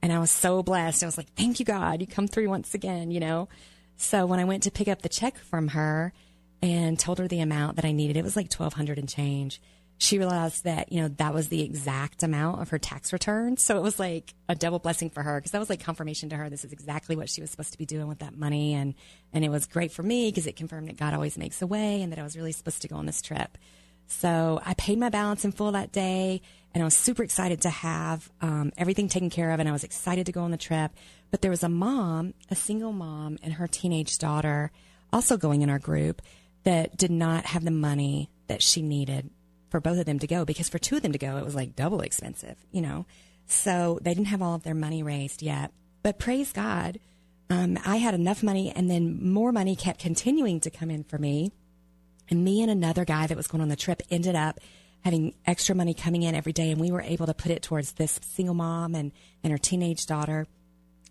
And 0.00 0.12
I 0.12 0.18
was 0.18 0.30
so 0.30 0.62
blessed. 0.62 1.02
I 1.02 1.06
was 1.06 1.16
like, 1.16 1.32
"Thank 1.34 1.60
you, 1.60 1.64
God! 1.64 2.00
You 2.00 2.06
come 2.06 2.28
through 2.28 2.48
once 2.48 2.74
again," 2.74 3.10
you 3.10 3.20
know. 3.20 3.48
So 3.96 4.26
when 4.26 4.40
I 4.40 4.44
went 4.44 4.64
to 4.64 4.70
pick 4.70 4.88
up 4.88 5.02
the 5.02 5.08
check 5.08 5.38
from 5.38 5.68
her 5.68 6.12
and 6.60 6.98
told 6.98 7.18
her 7.18 7.28
the 7.28 7.40
amount 7.40 7.76
that 7.76 7.84
I 7.84 7.92
needed, 7.92 8.16
it 8.16 8.24
was 8.24 8.36
like 8.36 8.52
1200 8.52 8.98
and 8.98 9.08
change. 9.08 9.60
She 9.98 10.18
realized 10.18 10.64
that, 10.64 10.90
you 10.90 11.00
know, 11.00 11.08
that 11.08 11.32
was 11.32 11.48
the 11.48 11.62
exact 11.62 12.24
amount 12.24 12.60
of 12.60 12.70
her 12.70 12.78
tax 12.78 13.12
return. 13.12 13.56
So 13.56 13.76
it 13.76 13.82
was 13.82 14.00
like 14.00 14.34
a 14.48 14.56
double 14.56 14.80
blessing 14.80 15.10
for 15.10 15.22
her 15.22 15.38
because 15.38 15.52
that 15.52 15.60
was 15.60 15.70
like 15.70 15.84
confirmation 15.84 16.28
to 16.30 16.36
her. 16.36 16.50
This 16.50 16.64
is 16.64 16.72
exactly 16.72 17.14
what 17.14 17.30
she 17.30 17.40
was 17.40 17.50
supposed 17.50 17.72
to 17.72 17.78
be 17.78 17.86
doing 17.86 18.08
with 18.08 18.18
that 18.18 18.36
money. 18.36 18.74
And, 18.74 18.94
and 19.32 19.44
it 19.44 19.48
was 19.48 19.66
great 19.66 19.92
for 19.92 20.02
me 20.02 20.28
because 20.28 20.48
it 20.48 20.56
confirmed 20.56 20.88
that 20.88 20.96
God 20.96 21.14
always 21.14 21.38
makes 21.38 21.62
a 21.62 21.66
way 21.68 22.02
and 22.02 22.10
that 22.10 22.18
I 22.18 22.24
was 22.24 22.36
really 22.36 22.50
supposed 22.50 22.82
to 22.82 22.88
go 22.88 22.96
on 22.96 23.06
this 23.06 23.22
trip. 23.22 23.56
So 24.12 24.60
I 24.64 24.74
paid 24.74 24.98
my 24.98 25.08
balance 25.08 25.44
in 25.44 25.52
full 25.52 25.72
that 25.72 25.92
day 25.92 26.42
and 26.74 26.82
I 26.82 26.84
was 26.84 26.96
super 26.96 27.22
excited 27.22 27.62
to 27.62 27.70
have 27.70 28.30
um, 28.40 28.72
everything 28.76 29.08
taken 29.08 29.30
care 29.30 29.50
of 29.50 29.60
and 29.60 29.68
I 29.68 29.72
was 29.72 29.84
excited 29.84 30.26
to 30.26 30.32
go 30.32 30.42
on 30.42 30.50
the 30.50 30.56
trip. 30.56 30.92
But 31.30 31.42
there 31.42 31.50
was 31.50 31.62
a 31.62 31.68
mom, 31.68 32.34
a 32.50 32.54
single 32.54 32.92
mom, 32.92 33.38
and 33.42 33.54
her 33.54 33.66
teenage 33.66 34.18
daughter 34.18 34.70
also 35.12 35.36
going 35.36 35.62
in 35.62 35.70
our 35.70 35.78
group 35.78 36.22
that 36.64 36.96
did 36.96 37.10
not 37.10 37.46
have 37.46 37.64
the 37.64 37.70
money 37.70 38.30
that 38.46 38.62
she 38.62 38.82
needed 38.82 39.30
for 39.70 39.80
both 39.80 39.98
of 39.98 40.06
them 40.06 40.18
to 40.18 40.26
go 40.26 40.44
because 40.44 40.68
for 40.68 40.78
two 40.78 40.96
of 40.96 41.02
them 41.02 41.12
to 41.12 41.18
go, 41.18 41.36
it 41.38 41.44
was 41.44 41.54
like 41.54 41.74
double 41.74 42.00
expensive, 42.00 42.56
you 42.70 42.80
know? 42.80 43.06
So 43.46 43.98
they 44.02 44.14
didn't 44.14 44.28
have 44.28 44.42
all 44.42 44.54
of 44.54 44.62
their 44.62 44.74
money 44.74 45.02
raised 45.02 45.42
yet. 45.42 45.72
But 46.02 46.18
praise 46.18 46.52
God, 46.52 47.00
um, 47.50 47.78
I 47.84 47.96
had 47.96 48.14
enough 48.14 48.42
money, 48.42 48.72
and 48.74 48.90
then 48.90 49.30
more 49.30 49.52
money 49.52 49.76
kept 49.76 50.00
continuing 50.00 50.60
to 50.60 50.70
come 50.70 50.90
in 50.90 51.04
for 51.04 51.18
me. 51.18 51.52
And 52.30 52.44
me 52.44 52.62
and 52.62 52.70
another 52.70 53.04
guy 53.04 53.26
that 53.26 53.36
was 53.36 53.46
going 53.46 53.62
on 53.62 53.68
the 53.68 53.76
trip 53.76 54.02
ended 54.10 54.34
up 54.34 54.60
having 55.04 55.34
extra 55.46 55.74
money 55.74 55.94
coming 55.94 56.22
in 56.22 56.34
every 56.34 56.52
day, 56.52 56.70
and 56.70 56.80
we 56.80 56.90
were 56.92 57.02
able 57.02 57.26
to 57.26 57.34
put 57.34 57.50
it 57.50 57.62
towards 57.62 57.92
this 57.92 58.20
single 58.22 58.54
mom 58.54 58.94
and, 58.94 59.12
and 59.42 59.50
her 59.50 59.58
teenage 59.58 60.06
daughter. 60.06 60.46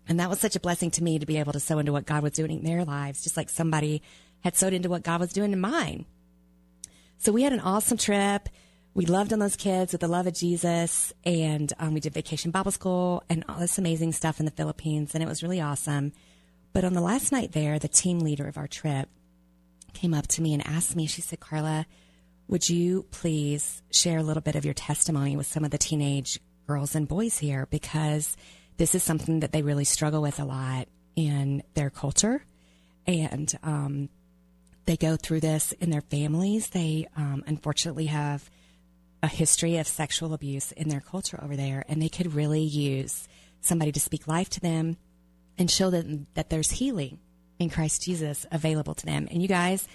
And 0.08 0.18
that 0.18 0.30
was 0.30 0.40
such 0.40 0.56
a 0.56 0.60
blessing 0.60 0.90
to 0.92 1.04
me 1.04 1.18
to 1.18 1.26
be 1.26 1.38
able 1.38 1.52
to 1.52 1.60
sow 1.60 1.78
into 1.78 1.92
what 1.92 2.06
God 2.06 2.22
was 2.22 2.32
doing 2.32 2.50
in 2.50 2.64
their 2.64 2.84
lives, 2.84 3.22
just 3.22 3.36
like 3.36 3.48
somebody 3.48 4.02
had 4.40 4.56
sowed 4.56 4.72
into 4.72 4.88
what 4.88 5.04
God 5.04 5.20
was 5.20 5.32
doing 5.32 5.52
in 5.52 5.60
mine. 5.60 6.06
So 7.18 7.30
we 7.30 7.42
had 7.42 7.52
an 7.52 7.60
awesome 7.60 7.98
trip. 7.98 8.48
We 8.94 9.06
loved 9.06 9.32
on 9.32 9.38
those 9.38 9.56
kids 9.56 9.92
with 9.92 10.00
the 10.00 10.08
love 10.08 10.26
of 10.26 10.34
Jesus, 10.34 11.12
and 11.24 11.72
um, 11.78 11.94
we 11.94 12.00
did 12.00 12.12
vacation 12.12 12.50
Bible 12.50 12.72
school 12.72 13.22
and 13.30 13.44
all 13.48 13.60
this 13.60 13.78
amazing 13.78 14.12
stuff 14.12 14.40
in 14.40 14.44
the 14.44 14.50
Philippines, 14.50 15.14
and 15.14 15.22
it 15.22 15.28
was 15.28 15.42
really 15.42 15.60
awesome. 15.60 16.12
But 16.72 16.84
on 16.84 16.94
the 16.94 17.00
last 17.00 17.30
night 17.30 17.52
there, 17.52 17.78
the 17.78 17.88
team 17.88 18.18
leader 18.18 18.46
of 18.48 18.58
our 18.58 18.66
trip 18.66 19.08
came 19.92 20.14
up 20.14 20.26
to 20.28 20.42
me 20.42 20.54
and 20.54 20.66
asked 20.66 20.96
me, 20.96 21.06
she 21.06 21.20
said, 21.20 21.40
Carla, 21.40 21.86
would 22.48 22.68
you 22.68 23.06
please 23.10 23.82
share 23.92 24.18
a 24.18 24.22
little 24.22 24.42
bit 24.42 24.56
of 24.56 24.64
your 24.64 24.74
testimony 24.74 25.36
with 25.36 25.46
some 25.46 25.64
of 25.64 25.70
the 25.70 25.78
teenage 25.78 26.40
girls 26.66 26.94
and 26.94 27.08
boys 27.08 27.38
here? 27.38 27.66
Because 27.70 28.36
this 28.76 28.94
is 28.94 29.02
something 29.02 29.40
that 29.40 29.52
they 29.52 29.62
really 29.62 29.84
struggle 29.84 30.22
with 30.22 30.40
a 30.40 30.44
lot 30.44 30.88
in 31.16 31.62
their 31.74 31.90
culture. 31.90 32.44
And 33.06 33.52
um, 33.62 34.08
they 34.86 34.96
go 34.96 35.16
through 35.16 35.40
this 35.40 35.72
in 35.72 35.90
their 35.90 36.00
families. 36.02 36.70
They 36.70 37.06
um, 37.16 37.44
unfortunately 37.46 38.06
have 38.06 38.50
a 39.22 39.28
history 39.28 39.76
of 39.78 39.86
sexual 39.86 40.34
abuse 40.34 40.72
in 40.72 40.88
their 40.88 41.00
culture 41.00 41.38
over 41.42 41.56
there, 41.56 41.84
and 41.88 42.02
they 42.02 42.08
could 42.08 42.34
really 42.34 42.62
use 42.62 43.28
somebody 43.60 43.92
to 43.92 44.00
speak 44.00 44.26
life 44.26 44.48
to 44.50 44.60
them 44.60 44.96
and 45.56 45.70
show 45.70 45.90
them 45.90 46.26
that 46.34 46.50
there's 46.50 46.72
healing 46.72 47.18
in 47.62 47.70
Christ 47.70 48.02
Jesus 48.02 48.46
available 48.50 48.94
to 48.94 49.06
them. 49.06 49.28
And 49.30 49.40
you 49.40 49.48
guys, 49.48 49.86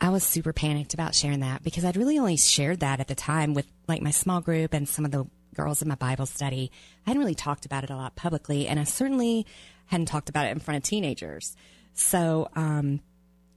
I 0.00 0.10
was 0.10 0.22
super 0.22 0.52
panicked 0.52 0.94
about 0.94 1.14
sharing 1.14 1.40
that 1.40 1.62
because 1.62 1.84
I'd 1.84 1.96
really 1.96 2.18
only 2.18 2.36
shared 2.36 2.80
that 2.80 3.00
at 3.00 3.08
the 3.08 3.14
time 3.14 3.54
with 3.54 3.66
like 3.88 4.00
my 4.00 4.12
small 4.12 4.40
group 4.40 4.72
and 4.72 4.88
some 4.88 5.04
of 5.04 5.10
the 5.10 5.26
girls 5.54 5.82
in 5.82 5.88
my 5.88 5.96
Bible 5.96 6.26
study. 6.26 6.70
I 7.04 7.10
hadn't 7.10 7.20
really 7.20 7.34
talked 7.34 7.66
about 7.66 7.82
it 7.82 7.90
a 7.90 7.96
lot 7.96 8.14
publicly, 8.14 8.68
and 8.68 8.78
I 8.78 8.84
certainly 8.84 9.44
hadn't 9.86 10.06
talked 10.06 10.28
about 10.28 10.46
it 10.46 10.50
in 10.50 10.60
front 10.60 10.76
of 10.76 10.84
teenagers. 10.84 11.56
So, 11.94 12.48
um, 12.54 13.00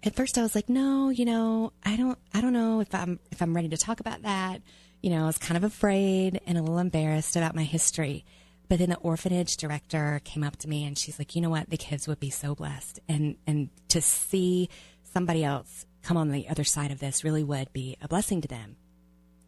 at 0.03 0.15
first 0.15 0.39
I 0.39 0.41
was 0.41 0.55
like, 0.55 0.67
no, 0.67 1.09
you 1.09 1.25
know, 1.25 1.73
I 1.85 1.95
don't, 1.95 2.17
I 2.33 2.41
don't 2.41 2.53
know 2.53 2.79
if 2.79 2.93
I'm, 2.95 3.19
if 3.31 3.39
I'm 3.41 3.55
ready 3.55 3.69
to 3.69 3.77
talk 3.77 3.99
about 3.99 4.23
that. 4.23 4.61
You 5.03 5.11
know, 5.11 5.23
I 5.23 5.25
was 5.27 5.37
kind 5.37 5.57
of 5.57 5.63
afraid 5.63 6.41
and 6.47 6.57
a 6.57 6.61
little 6.61 6.79
embarrassed 6.79 7.35
about 7.35 7.55
my 7.55 7.63
history. 7.63 8.25
But 8.71 8.79
then 8.79 8.89
the 8.89 8.95
orphanage 8.99 9.57
director 9.57 10.21
came 10.23 10.45
up 10.45 10.55
to 10.59 10.69
me 10.69 10.85
and 10.85 10.97
she's 10.97 11.19
like, 11.19 11.35
you 11.35 11.41
know 11.41 11.49
what? 11.49 11.69
The 11.69 11.75
kids 11.75 12.07
would 12.07 12.21
be 12.21 12.29
so 12.29 12.55
blessed. 12.55 13.01
And, 13.09 13.35
and 13.45 13.69
to 13.89 13.99
see 13.99 14.69
somebody 15.13 15.43
else 15.43 15.85
come 16.03 16.15
on 16.15 16.31
the 16.31 16.47
other 16.47 16.63
side 16.63 16.89
of 16.89 17.01
this 17.01 17.25
really 17.25 17.43
would 17.43 17.73
be 17.73 17.97
a 18.01 18.07
blessing 18.07 18.39
to 18.39 18.47
them. 18.47 18.77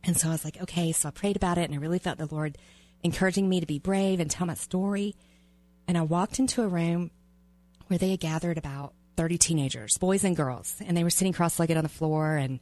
And 0.04 0.18
so 0.18 0.28
I 0.28 0.32
was 0.32 0.44
like, 0.44 0.62
okay. 0.64 0.92
So 0.92 1.08
I 1.08 1.12
prayed 1.12 1.38
about 1.38 1.58
it 1.58 1.70
and 1.70 1.74
I 1.74 1.78
really 1.78 2.00
felt 2.00 2.18
the 2.18 2.26
Lord 2.26 2.58
encouraging 3.02 3.48
me 3.48 3.62
to 3.62 3.66
be 3.66 3.80
brave 3.80 4.20
and 4.20 4.30
tell 4.30 4.46
my 4.46 4.56
story. 4.56 5.16
And 5.88 5.98
I 5.98 6.02
walked 6.02 6.40
into 6.40 6.62
a 6.62 6.68
room 6.68 7.10
where 7.88 7.98
they 7.98 8.12
had 8.12 8.20
gathered 8.20 8.58
about 8.58 8.94
30 9.16 9.38
teenagers, 9.38 9.98
boys 9.98 10.26
and 10.26 10.36
girls, 10.36 10.82
and 10.86 10.98
they 10.98 11.04
were 11.06 11.10
sitting 11.10 11.32
cross 11.32 11.60
legged 11.60 11.78
on 11.78 11.84
the 11.84 11.90
floor 11.90 12.36
and 12.36 12.60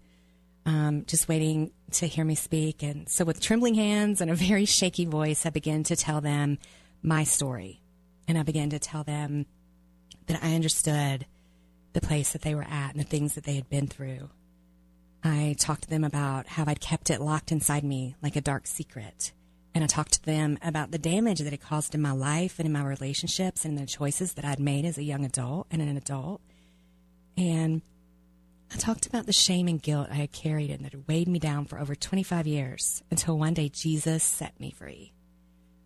um, 0.65 1.05
just 1.05 1.27
waiting 1.27 1.71
to 1.91 2.07
hear 2.07 2.23
me 2.23 2.35
speak. 2.35 2.83
And 2.83 3.09
so, 3.09 3.25
with 3.25 3.41
trembling 3.41 3.75
hands 3.75 4.21
and 4.21 4.29
a 4.29 4.35
very 4.35 4.65
shaky 4.65 5.05
voice, 5.05 5.45
I 5.45 5.49
began 5.49 5.83
to 5.85 5.95
tell 5.95 6.21
them 6.21 6.57
my 7.01 7.23
story. 7.23 7.81
And 8.27 8.37
I 8.37 8.43
began 8.43 8.69
to 8.69 8.79
tell 8.79 9.03
them 9.03 9.45
that 10.27 10.43
I 10.43 10.55
understood 10.55 11.25
the 11.93 12.01
place 12.01 12.31
that 12.31 12.41
they 12.41 12.55
were 12.55 12.63
at 12.63 12.91
and 12.91 12.99
the 12.99 13.07
things 13.07 13.35
that 13.35 13.43
they 13.43 13.55
had 13.55 13.69
been 13.69 13.87
through. 13.87 14.29
I 15.23 15.55
talked 15.59 15.83
to 15.83 15.89
them 15.89 16.03
about 16.03 16.47
how 16.47 16.63
I'd 16.65 16.79
kept 16.79 17.09
it 17.09 17.21
locked 17.21 17.51
inside 17.51 17.83
me 17.83 18.15
like 18.21 18.35
a 18.35 18.41
dark 18.41 18.65
secret. 18.65 19.33
And 19.73 19.83
I 19.83 19.87
talked 19.87 20.13
to 20.13 20.25
them 20.25 20.57
about 20.61 20.91
the 20.91 20.97
damage 20.97 21.39
that 21.39 21.53
it 21.53 21.61
caused 21.61 21.95
in 21.95 22.01
my 22.01 22.11
life 22.11 22.59
and 22.59 22.65
in 22.65 22.73
my 22.73 22.83
relationships 22.83 23.63
and 23.63 23.77
the 23.77 23.85
choices 23.85 24.33
that 24.33 24.45
I'd 24.45 24.59
made 24.59 24.85
as 24.85 24.97
a 24.97 25.03
young 25.03 25.23
adult 25.23 25.67
and 25.71 25.81
an 25.81 25.95
adult. 25.95 26.41
And 27.37 27.81
I 28.73 28.77
talked 28.77 29.05
about 29.05 29.25
the 29.25 29.33
shame 29.33 29.67
and 29.67 29.81
guilt 29.81 30.07
I 30.09 30.15
had 30.15 30.31
carried 30.31 30.71
and 30.71 30.85
that 30.85 30.93
had 30.93 31.07
weighed 31.07 31.27
me 31.27 31.39
down 31.39 31.65
for 31.65 31.77
over 31.77 31.93
25 31.93 32.47
years 32.47 33.03
until 33.11 33.37
one 33.37 33.53
day 33.53 33.69
Jesus 33.69 34.23
set 34.23 34.57
me 34.59 34.71
free. 34.71 35.11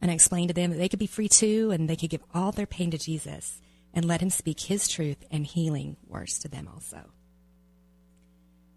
And 0.02 0.12
I 0.12 0.14
explained 0.14 0.50
to 0.50 0.54
them 0.54 0.70
that 0.72 0.78
they 0.78 0.90
could 0.90 1.00
be 1.00 1.08
free 1.08 1.28
too 1.28 1.72
and 1.72 1.90
they 1.90 1.96
could 1.96 2.12
give 2.12 2.24
all 2.34 2.52
their 2.52 2.68
pain 2.68 2.92
to 2.92 2.98
Jesus 2.98 3.60
and 3.94 4.06
let 4.06 4.22
him 4.22 4.30
speak 4.30 4.60
his 4.60 4.88
truth 4.88 5.18
and 5.32 5.48
healing 5.48 5.98
words 6.08 6.38
to 6.40 6.48
them 6.48 6.70
also. 6.72 7.10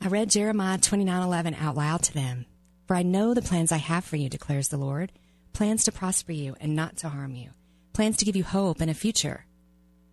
I 0.01 0.09
read 0.09 0.31
Jeremiah 0.31 0.79
29:11 0.79 1.55
out 1.61 1.77
loud 1.77 2.03
to 2.05 2.15
them. 2.15 2.47
For 2.87 2.97
I 2.97 3.03
know 3.03 3.35
the 3.35 3.43
plans 3.43 3.71
I 3.71 3.77
have 3.77 4.05
for 4.05 4.17
you, 4.17 4.31
declares 4.31 4.69
the 4.69 4.79
Lord, 4.79 5.13
plans 5.53 5.85
to 5.85 5.93
prosper 5.93 6.33
you 6.33 6.57
and 6.59 6.75
not 6.75 6.97
to 6.99 7.11
harm 7.11 7.35
you, 7.35 7.51
plans 7.93 8.17
to 8.19 8.25
give 8.25 8.37
you 8.37 8.45
hope 8.45 8.81
and 8.81 8.91
a 8.91 8.95
future. 8.95 9.45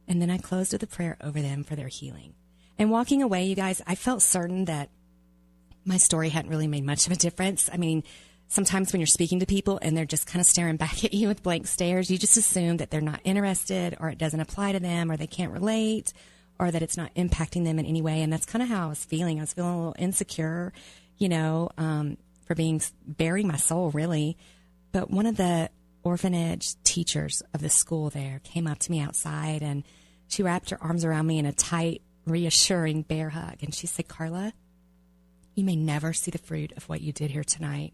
And 0.05 0.21
then 0.21 0.29
I 0.29 0.37
closed 0.37 0.73
with 0.73 0.83
a 0.83 0.87
prayer 0.87 1.15
over 1.21 1.41
them 1.41 1.63
for 1.63 1.77
their 1.77 1.87
healing. 1.87 2.33
And 2.77 2.91
walking 2.91 3.21
away, 3.21 3.45
you 3.45 3.55
guys, 3.55 3.81
I 3.87 3.95
felt 3.95 4.21
certain 4.21 4.65
that 4.65 4.89
my 5.85 5.97
story 5.97 6.29
hadn't 6.29 6.49
really 6.49 6.67
made 6.67 6.83
much 6.83 7.05
of 7.05 7.13
a 7.13 7.15
difference. 7.15 7.69
I 7.71 7.77
mean, 7.77 8.03
sometimes 8.47 8.91
when 8.91 8.99
you're 8.99 9.07
speaking 9.07 9.39
to 9.39 9.45
people 9.45 9.79
and 9.81 9.95
they're 9.95 10.05
just 10.05 10.27
kind 10.27 10.41
of 10.41 10.47
staring 10.47 10.75
back 10.77 11.03
at 11.03 11.13
you 11.13 11.27
with 11.27 11.43
blank 11.43 11.67
stares, 11.67 12.09
you 12.09 12.17
just 12.17 12.37
assume 12.37 12.77
that 12.77 12.91
they're 12.91 13.01
not 13.01 13.21
interested 13.23 13.95
or 13.99 14.09
it 14.09 14.17
doesn't 14.17 14.39
apply 14.39 14.73
to 14.73 14.79
them 14.79 15.11
or 15.11 15.17
they 15.17 15.27
can't 15.27 15.51
relate 15.51 16.13
or 16.59 16.71
that 16.71 16.81
it's 16.81 16.97
not 16.97 17.13
impacting 17.15 17.65
them 17.65 17.79
in 17.79 17.85
any 17.85 18.01
way. 18.01 18.21
And 18.21 18.31
that's 18.31 18.45
kind 18.45 18.63
of 18.63 18.69
how 18.69 18.85
I 18.85 18.89
was 18.89 19.03
feeling. 19.03 19.39
I 19.39 19.41
was 19.41 19.53
feeling 19.53 19.71
a 19.71 19.77
little 19.77 19.95
insecure, 19.99 20.73
you 21.17 21.29
know, 21.29 21.69
um, 21.77 22.17
for 22.45 22.55
being 22.55 22.81
baring 23.05 23.47
my 23.47 23.57
soul, 23.57 23.91
really. 23.91 24.37
But 24.91 25.11
one 25.11 25.25
of 25.25 25.35
the 25.35 25.69
orphanage 26.03 26.81
teachers 26.83 27.41
of 27.53 27.61
the 27.61 27.69
school 27.69 28.09
there 28.09 28.39
came 28.43 28.67
up 28.67 28.79
to 28.79 28.91
me 28.91 29.01
outside 29.01 29.61
and 29.63 29.83
she 30.27 30.43
wrapped 30.43 30.69
her 30.69 30.81
arms 30.81 31.03
around 31.03 31.27
me 31.27 31.39
in 31.39 31.45
a 31.45 31.51
tight 31.51 32.01
reassuring 32.25 33.03
bear 33.03 33.29
hug. 33.29 33.57
And 33.61 33.73
she 33.73 33.87
said, 33.87 34.07
Carla, 34.07 34.53
you 35.53 35.63
may 35.63 35.75
never 35.75 36.13
see 36.13 36.31
the 36.31 36.37
fruit 36.37 36.73
of 36.75 36.89
what 36.89 37.01
you 37.01 37.13
did 37.13 37.31
here 37.31 37.43
tonight, 37.43 37.93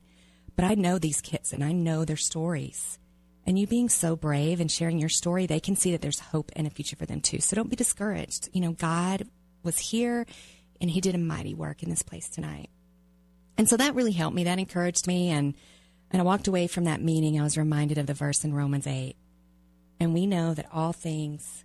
but 0.55 0.65
I 0.65 0.75
know 0.75 0.97
these 0.97 1.21
kids 1.21 1.53
and 1.53 1.63
I 1.63 1.71
know 1.71 2.05
their 2.05 2.17
stories. 2.17 2.97
And 3.45 3.57
you 3.57 3.67
being 3.67 3.89
so 3.89 4.15
brave 4.15 4.59
and 4.59 4.71
sharing 4.71 4.99
your 4.99 5.09
story, 5.09 5.45
they 5.45 5.59
can 5.59 5.75
see 5.75 5.91
that 5.91 6.01
there's 6.01 6.19
hope 6.19 6.51
and 6.55 6.67
a 6.67 6.69
future 6.69 6.95
for 6.95 7.05
them 7.05 7.21
too. 7.21 7.39
So 7.39 7.55
don't 7.55 7.69
be 7.69 7.75
discouraged. 7.75 8.49
You 8.53 8.61
know, 8.61 8.71
God 8.71 9.27
was 9.63 9.77
here 9.77 10.25
and 10.79 10.89
He 10.89 11.01
did 11.01 11.15
a 11.15 11.19
mighty 11.19 11.53
work 11.53 11.83
in 11.83 11.89
this 11.89 12.03
place 12.03 12.29
tonight. 12.29 12.69
And 13.57 13.67
so 13.67 13.77
that 13.77 13.95
really 13.95 14.11
helped 14.11 14.35
me. 14.35 14.43
That 14.43 14.59
encouraged 14.59 15.07
me. 15.07 15.29
And, 15.29 15.55
and 16.11 16.21
I 16.21 16.25
walked 16.25 16.47
away 16.47 16.67
from 16.67 16.85
that 16.85 17.01
meeting. 17.01 17.39
I 17.39 17.43
was 17.43 17.57
reminded 17.57 17.97
of 17.97 18.07
the 18.07 18.13
verse 18.13 18.43
in 18.43 18.53
Romans 18.53 18.87
8. 18.87 19.15
And 19.99 20.13
we 20.13 20.25
know 20.25 20.53
that 20.53 20.67
all 20.71 20.93
things 20.93 21.63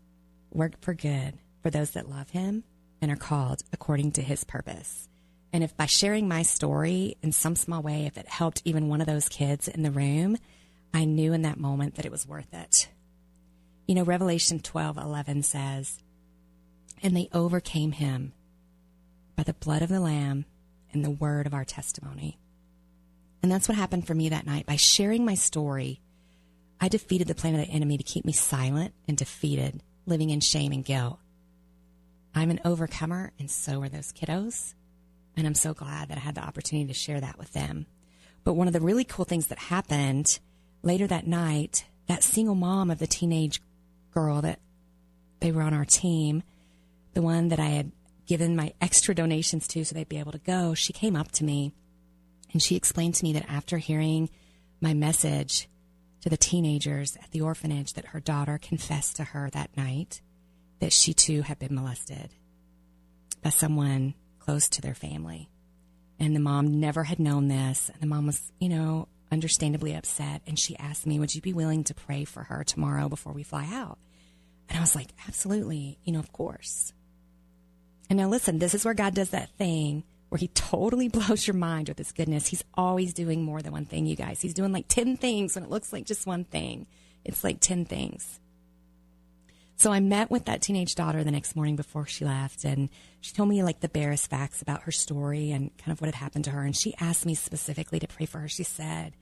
work 0.51 0.81
for 0.81 0.95
good 0.95 1.39
for 1.67 1.71
those 1.71 1.91
that 1.91 2.09
love 2.09 2.31
him 2.31 2.63
and 3.03 3.11
are 3.11 3.17
called 3.17 3.65
according 3.73 4.13
to 4.13 4.23
his 4.23 4.45
purpose. 4.45 5.09
And 5.53 5.65
if 5.65 5.77
by 5.77 5.87
sharing 5.87 6.29
my 6.29 6.43
story 6.43 7.17
in 7.25 7.33
some 7.33 7.57
small 7.57 7.83
way, 7.83 8.07
if 8.07 8.17
it 8.17 8.29
helped 8.29 8.63
even 8.65 8.87
one 8.87 9.01
of 9.01 9.09
those 9.09 9.29
kids 9.29 9.67
in 9.67 9.83
the 9.83 9.91
room, 9.91 10.37
I 10.95 11.05
knew 11.05 11.33
in 11.33 11.43
that 11.43 11.59
moment 11.59 11.97
that 11.97 12.07
it 12.07 12.13
was 12.13 12.25
worth 12.25 12.55
it. 12.55 12.89
You 13.89 13.97
know, 13.97 14.05
Revelation 14.05 14.61
12 14.61 14.97
11 14.97 15.43
says, 15.43 15.99
And 17.03 17.17
they 17.17 17.29
overcame 17.33 17.91
him 17.91 18.33
by 19.35 19.43
the 19.43 19.55
blood 19.55 19.83
of 19.83 19.89
the 19.89 19.99
Lamb 19.99 20.45
and 20.93 21.05
the 21.05 21.11
word 21.11 21.49
of 21.49 21.55
our 21.55 21.65
testimony. 21.65 22.39
And 23.43 23.51
that's 23.51 23.69
what 23.69 23.77
happened 23.77 24.07
for 24.07 24.15
me 24.15 24.29
that 24.29 24.47
night. 24.47 24.67
By 24.67 24.77
sharing 24.77 25.25
my 25.25 25.35
story, 25.35 26.01
I 26.81 26.87
defeated 26.87 27.27
the 27.27 27.35
plan 27.35 27.57
of 27.57 27.61
the 27.61 27.73
enemy 27.73 27.99
to 27.99 28.05
keep 28.05 28.25
me 28.25 28.33
silent 28.33 28.95
and 29.09 29.17
defeated, 29.17 29.83
living 30.07 30.31
in 30.31 30.39
shame 30.39 30.71
and 30.71 30.85
guilt. 30.85 31.19
I'm 32.37 32.51
an 32.51 32.61
overcomer, 32.67 33.33
and 33.39 33.51
so 33.51 33.81
are 33.81 33.89
those 33.89 34.13
kiddos. 34.13 34.75
And 35.39 35.47
I'm 35.47 35.55
so 35.55 35.73
glad 35.73 36.09
that 36.09 36.19
I 36.19 36.21
had 36.21 36.35
the 36.35 36.45
opportunity 36.45 36.87
to 36.87 36.95
share 36.95 37.19
that 37.19 37.39
with 37.39 37.55
them. 37.55 37.87
But 38.45 38.53
one 38.55 38.67
of 38.67 38.75
the 38.75 38.81
really 38.81 39.05
cool 39.05 39.25
things 39.25 39.47
that 39.47 39.59
happened 39.59 40.39
later 40.83 41.07
that 41.07 41.27
night, 41.27 41.87
that 42.09 42.23
single 42.23 42.55
mom 42.55 42.91
of 42.91 42.99
the 42.99 43.07
teenage 43.07 43.63
girl 44.13 44.43
that 44.43 44.61
they 45.41 45.51
were 45.51 45.63
on 45.63 45.73
our 45.73 45.87
team, 45.87 46.43
the 47.15 47.23
one 47.23 47.49
that 47.49 47.59
I 47.59 47.69
had 47.69 47.93
given 48.27 48.55
my 48.55 48.75
extra 48.83 49.15
donations 49.15 49.67
to 49.69 49.85
so 49.87 49.95
they'd 49.95 50.09
be 50.09 50.19
able 50.19 50.33
to 50.33 50.39
go, 50.39 50.75
she 50.75 50.93
came 50.93 51.17
up 51.17 51.33
to 51.33 51.45
me 51.45 51.73
and 52.53 52.63
she 52.63 52.77
explained 52.77 53.15
to 53.15 53.25
me 53.25 53.33
that 53.33 53.51
after 53.51 53.79
hearing 53.79 54.29
my 54.83 54.93
message 54.93 55.71
to 56.21 56.29
the 56.29 56.37
teenagers 56.37 57.17
at 57.17 57.31
the 57.31 57.41
orphanage 57.41 57.95
that 57.95 58.07
her 58.07 58.21
daughter 58.21 58.59
confessed 58.61 59.17
to 59.17 59.25
her 59.25 59.49
that 59.51 59.75
night 59.75 60.21
that 60.81 60.93
she 60.93 61.15
too 61.15 61.43
had 61.43 61.59
been 61.59 61.75
molested 61.75 62.35
by 63.43 63.51
someone 63.51 64.15
close 64.39 64.69
to 64.69 64.83
their 64.83 64.95
family. 64.95 65.49
And 66.19 66.35
the 66.35 66.41
mom 66.41 66.81
never 66.81 67.05
had 67.05 67.19
known 67.19 67.49
this. 67.49 67.91
And 67.93 68.01
the 68.01 68.07
mom 68.07 68.27
was, 68.27 68.53
you 68.59 68.69
know, 68.69 69.09
understandably 69.31 69.95
upset. 69.95 70.43
And 70.47 70.59
she 70.59 70.79
asked 70.79 71.07
me, 71.07 71.19
Would 71.19 71.35
you 71.35 71.41
be 71.41 71.53
willing 71.53 71.85
to 71.85 71.95
pray 71.95 72.25
for 72.25 72.45
her 72.45 72.65
tomorrow 72.65 73.09
before 73.09 73.33
we 73.33 73.43
fly 73.43 73.69
out? 73.73 73.99
And 74.69 74.79
I 74.79 74.81
was 74.81 74.95
like, 74.95 75.09
Absolutely. 75.29 75.99
You 76.05 76.13
know, 76.13 76.19
of 76.19 76.33
course. 76.33 76.93
And 78.09 78.19
now 78.19 78.29
listen, 78.29 78.59
this 78.59 78.75
is 78.75 78.85
where 78.85 78.95
God 78.95 79.15
does 79.15 79.31
that 79.31 79.51
thing 79.59 80.05
where 80.29 80.39
he 80.39 80.49
totally 80.49 81.09
blows 81.11 81.47
your 81.47 81.55
mind 81.55 81.89
with 81.89 81.99
his 81.99 82.13
goodness. 82.13 82.47
He's 82.47 82.65
always 82.75 83.13
doing 83.13 83.43
more 83.43 83.63
than 83.63 83.73
one 83.73 83.87
thing, 83.87 84.07
you 84.07 84.17
guys. 84.17 84.41
He's 84.41 84.55
doing 84.55 84.73
like 84.73 84.89
10 84.89 85.17
things 85.17 85.55
when 85.55 85.65
it 85.65 85.71
looks 85.71 85.93
like 85.93 86.05
just 86.05 86.27
one 86.27 86.45
thing. 86.45 86.87
It's 87.25 87.45
like 87.45 87.61
10 87.61 87.85
things. 87.85 88.41
So 89.79 89.93
I 89.93 90.01
met 90.01 90.31
with 90.31 90.47
that 90.47 90.63
teenage 90.63 90.95
daughter 90.95 91.23
the 91.23 91.31
next 91.31 91.55
morning 91.55 91.77
before 91.77 92.07
she 92.07 92.25
left, 92.25 92.65
and 92.65 92.89
she 93.21 93.35
told 93.35 93.51
me 93.51 93.63
like 93.63 93.81
the 93.81 93.91
barest 93.91 94.31
facts 94.31 94.63
about 94.63 94.83
her 94.83 94.91
story 94.91 95.51
and 95.51 95.71
kind 95.77 95.93
of 95.93 96.01
what 96.01 96.07
had 96.07 96.15
happened 96.15 96.45
to 96.47 96.51
her. 96.51 96.63
And 96.63 96.75
she 96.75 96.95
asked 96.99 97.27
me 97.27 97.35
specifically 97.35 97.99
to 98.01 98.09
pray 98.09 98.25
for 98.25 98.39
her. 98.39 98.49
She 98.49 98.63
said, 98.63 99.13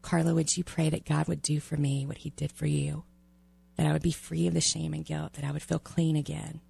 Carla, 0.00 0.34
would 0.34 0.56
you 0.56 0.64
pray 0.64 0.88
that 0.88 1.04
God 1.04 1.28
would 1.28 1.42
do 1.42 1.60
for 1.60 1.76
me 1.76 2.06
what 2.06 2.16
he 2.16 2.30
did 2.30 2.52
for 2.52 2.64
you? 2.64 3.04
That 3.76 3.86
I 3.86 3.92
would 3.92 4.02
be 4.02 4.12
free 4.12 4.46
of 4.46 4.54
the 4.54 4.62
shame 4.62 4.94
and 4.94 5.04
guilt, 5.04 5.34
that 5.34 5.44
I 5.44 5.52
would 5.52 5.62
feel 5.62 5.78
clean 5.78 6.16
again. 6.16 6.62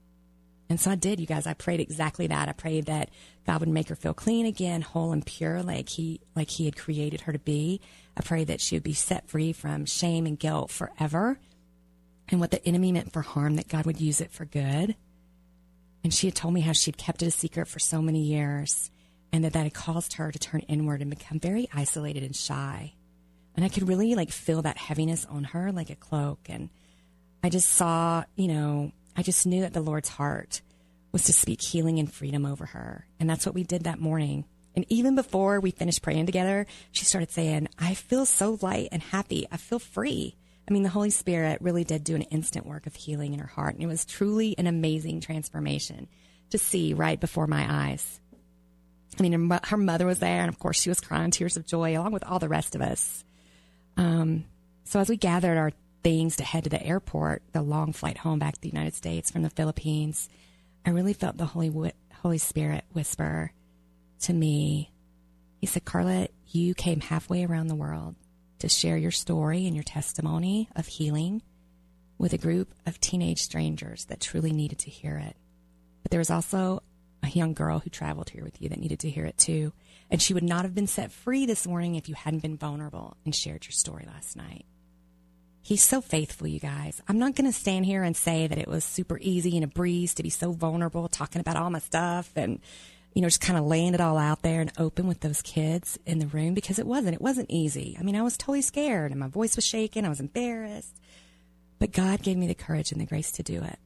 And 0.68 0.80
so 0.80 0.90
I 0.90 0.96
did, 0.96 1.20
you 1.20 1.26
guys. 1.26 1.46
I 1.46 1.54
prayed 1.54 1.80
exactly 1.80 2.26
that. 2.26 2.48
I 2.48 2.52
prayed 2.52 2.86
that 2.86 3.10
God 3.46 3.60
would 3.60 3.68
make 3.68 3.88
her 3.88 3.94
feel 3.94 4.14
clean 4.14 4.46
again, 4.46 4.82
whole 4.82 5.12
and 5.12 5.24
pure, 5.24 5.62
like 5.62 5.88
he 5.88 6.20
like 6.34 6.50
he 6.50 6.64
had 6.64 6.76
created 6.76 7.22
her 7.22 7.32
to 7.32 7.38
be. 7.38 7.80
I 8.16 8.22
prayed 8.22 8.48
that 8.48 8.60
she 8.60 8.74
would 8.74 8.82
be 8.82 8.94
set 8.94 9.28
free 9.28 9.52
from 9.52 9.84
shame 9.84 10.26
and 10.26 10.38
guilt 10.38 10.72
forever 10.72 11.38
and 12.32 12.40
what 12.40 12.50
the 12.50 12.66
enemy 12.66 12.90
meant 12.90 13.12
for 13.12 13.22
harm, 13.22 13.56
that 13.56 13.68
God 13.68 13.86
would 13.86 14.00
use 14.00 14.20
it 14.20 14.32
for 14.32 14.44
good. 14.44 14.96
And 16.02 16.12
she 16.12 16.26
had 16.26 16.34
told 16.34 16.54
me 16.54 16.62
how 16.62 16.72
she'd 16.72 16.96
kept 16.96 17.22
it 17.22 17.26
a 17.26 17.30
secret 17.30 17.68
for 17.68 17.78
so 17.78 18.02
many 18.02 18.22
years 18.22 18.90
and 19.32 19.44
that 19.44 19.52
that 19.52 19.62
had 19.62 19.74
caused 19.74 20.14
her 20.14 20.32
to 20.32 20.38
turn 20.38 20.60
inward 20.62 21.00
and 21.00 21.10
become 21.10 21.38
very 21.38 21.68
isolated 21.72 22.22
and 22.22 22.34
shy. 22.34 22.94
And 23.54 23.64
I 23.64 23.68
could 23.68 23.86
really 23.86 24.14
like 24.14 24.30
feel 24.30 24.62
that 24.62 24.78
heaviness 24.78 25.26
on 25.26 25.44
her 25.44 25.70
like 25.72 25.90
a 25.90 25.94
cloak. 25.94 26.40
And 26.48 26.70
I 27.44 27.50
just 27.50 27.70
saw, 27.70 28.24
you 28.34 28.48
know, 28.48 28.92
I 29.16 29.22
just 29.22 29.46
knew 29.46 29.60
that 29.60 29.74
the 29.74 29.80
Lord's 29.80 30.08
heart 30.08 30.62
was 31.12 31.24
to 31.24 31.32
speak 31.32 31.60
healing 31.60 31.98
and 31.98 32.12
freedom 32.12 32.46
over 32.46 32.66
her. 32.66 33.06
And 33.20 33.28
that's 33.28 33.44
what 33.44 33.54
we 33.54 33.62
did 33.62 33.84
that 33.84 34.00
morning. 34.00 34.46
And 34.74 34.86
even 34.88 35.14
before 35.14 35.60
we 35.60 35.70
finished 35.70 36.02
praying 36.02 36.26
together, 36.26 36.66
she 36.92 37.04
started 37.04 37.30
saying, 37.30 37.68
I 37.78 37.92
feel 37.92 38.24
so 38.24 38.58
light 38.62 38.88
and 38.90 39.02
happy. 39.02 39.46
I 39.52 39.58
feel 39.58 39.78
free. 39.78 40.34
I 40.68 40.72
mean, 40.72 40.82
the 40.82 40.88
Holy 40.88 41.10
Spirit 41.10 41.60
really 41.60 41.84
did 41.84 42.04
do 42.04 42.14
an 42.14 42.22
instant 42.22 42.66
work 42.66 42.86
of 42.86 42.94
healing 42.94 43.32
in 43.32 43.40
her 43.40 43.46
heart. 43.46 43.74
And 43.74 43.82
it 43.82 43.88
was 43.88 44.04
truly 44.04 44.54
an 44.58 44.66
amazing 44.66 45.20
transformation 45.20 46.08
to 46.50 46.58
see 46.58 46.94
right 46.94 47.18
before 47.18 47.46
my 47.46 47.66
eyes. 47.68 48.20
I 49.18 49.22
mean, 49.22 49.50
her, 49.50 49.60
her 49.64 49.76
mother 49.76 50.06
was 50.06 50.20
there, 50.20 50.40
and 50.40 50.48
of 50.48 50.58
course, 50.58 50.80
she 50.80 50.88
was 50.88 51.00
crying 51.00 51.30
tears 51.30 51.56
of 51.56 51.66
joy 51.66 51.98
along 51.98 52.12
with 52.12 52.24
all 52.24 52.38
the 52.38 52.48
rest 52.48 52.74
of 52.74 52.80
us. 52.80 53.24
Um, 53.96 54.44
so, 54.84 55.00
as 55.00 55.08
we 55.08 55.16
gathered 55.16 55.58
our 55.58 55.72
things 56.02 56.36
to 56.36 56.44
head 56.44 56.64
to 56.64 56.70
the 56.70 56.82
airport, 56.82 57.42
the 57.52 57.62
long 57.62 57.92
flight 57.92 58.18
home 58.18 58.38
back 58.38 58.54
to 58.54 58.60
the 58.60 58.68
United 58.68 58.94
States 58.94 59.30
from 59.30 59.42
the 59.42 59.50
Philippines, 59.50 60.28
I 60.86 60.90
really 60.90 61.12
felt 61.12 61.36
the 61.36 61.44
Holy, 61.44 61.92
Holy 62.22 62.38
Spirit 62.38 62.84
whisper 62.92 63.52
to 64.20 64.32
me. 64.32 64.90
He 65.60 65.66
said, 65.66 65.84
Carla, 65.84 66.28
you 66.48 66.74
came 66.74 67.00
halfway 67.00 67.44
around 67.44 67.66
the 67.66 67.74
world 67.74 68.16
to 68.62 68.68
share 68.68 68.96
your 68.96 69.10
story 69.10 69.66
and 69.66 69.74
your 69.74 69.82
testimony 69.82 70.68
of 70.76 70.86
healing 70.86 71.42
with 72.16 72.32
a 72.32 72.38
group 72.38 72.72
of 72.86 73.00
teenage 73.00 73.42
strangers 73.42 74.04
that 74.04 74.20
truly 74.20 74.52
needed 74.52 74.78
to 74.78 74.90
hear 74.90 75.18
it. 75.18 75.36
But 76.02 76.12
there 76.12 76.20
was 76.20 76.30
also 76.30 76.80
a 77.24 77.28
young 77.28 77.54
girl 77.54 77.80
who 77.80 77.90
traveled 77.90 78.30
here 78.30 78.44
with 78.44 78.62
you 78.62 78.68
that 78.68 78.78
needed 78.78 79.00
to 79.00 79.10
hear 79.10 79.24
it 79.24 79.36
too. 79.36 79.72
And 80.10 80.22
she 80.22 80.32
would 80.32 80.44
not 80.44 80.64
have 80.64 80.76
been 80.76 80.86
set 80.86 81.10
free 81.10 81.44
this 81.44 81.66
morning 81.66 81.96
if 81.96 82.08
you 82.08 82.14
hadn't 82.14 82.42
been 82.42 82.56
vulnerable 82.56 83.16
and 83.24 83.34
shared 83.34 83.64
your 83.64 83.72
story 83.72 84.06
last 84.06 84.36
night. 84.36 84.64
He's 85.60 85.82
so 85.82 86.00
faithful, 86.00 86.46
you 86.46 86.60
guys. 86.60 87.02
I'm 87.08 87.18
not 87.18 87.34
going 87.34 87.50
to 87.50 87.56
stand 87.56 87.84
here 87.84 88.04
and 88.04 88.16
say 88.16 88.46
that 88.46 88.58
it 88.58 88.68
was 88.68 88.84
super 88.84 89.18
easy 89.20 89.56
and 89.56 89.64
a 89.64 89.68
breeze 89.68 90.14
to 90.14 90.22
be 90.22 90.30
so 90.30 90.52
vulnerable, 90.52 91.08
talking 91.08 91.40
about 91.40 91.56
all 91.56 91.70
my 91.70 91.80
stuff 91.80 92.30
and 92.36 92.60
you 93.14 93.20
know, 93.20 93.28
just 93.28 93.40
kind 93.40 93.58
of 93.58 93.66
laying 93.66 93.94
it 93.94 94.00
all 94.00 94.16
out 94.16 94.42
there 94.42 94.60
and 94.60 94.72
open 94.78 95.06
with 95.06 95.20
those 95.20 95.42
kids 95.42 95.98
in 96.06 96.18
the 96.18 96.26
room 96.26 96.54
because 96.54 96.78
it 96.78 96.86
wasn't. 96.86 97.14
It 97.14 97.20
wasn't 97.20 97.50
easy. 97.50 97.96
I 97.98 98.02
mean, 98.02 98.16
I 98.16 98.22
was 98.22 98.36
totally 98.36 98.62
scared 98.62 99.10
and 99.10 99.20
my 99.20 99.28
voice 99.28 99.54
was 99.56 99.66
shaking. 99.66 100.04
I 100.04 100.08
was 100.08 100.20
embarrassed. 100.20 100.98
But 101.78 101.92
God 101.92 102.22
gave 102.22 102.38
me 102.38 102.46
the 102.46 102.54
courage 102.54 102.92
and 102.92 103.00
the 103.00 103.06
grace 103.06 103.32
to 103.32 103.42
do 103.42 103.62
it. 103.62 103.78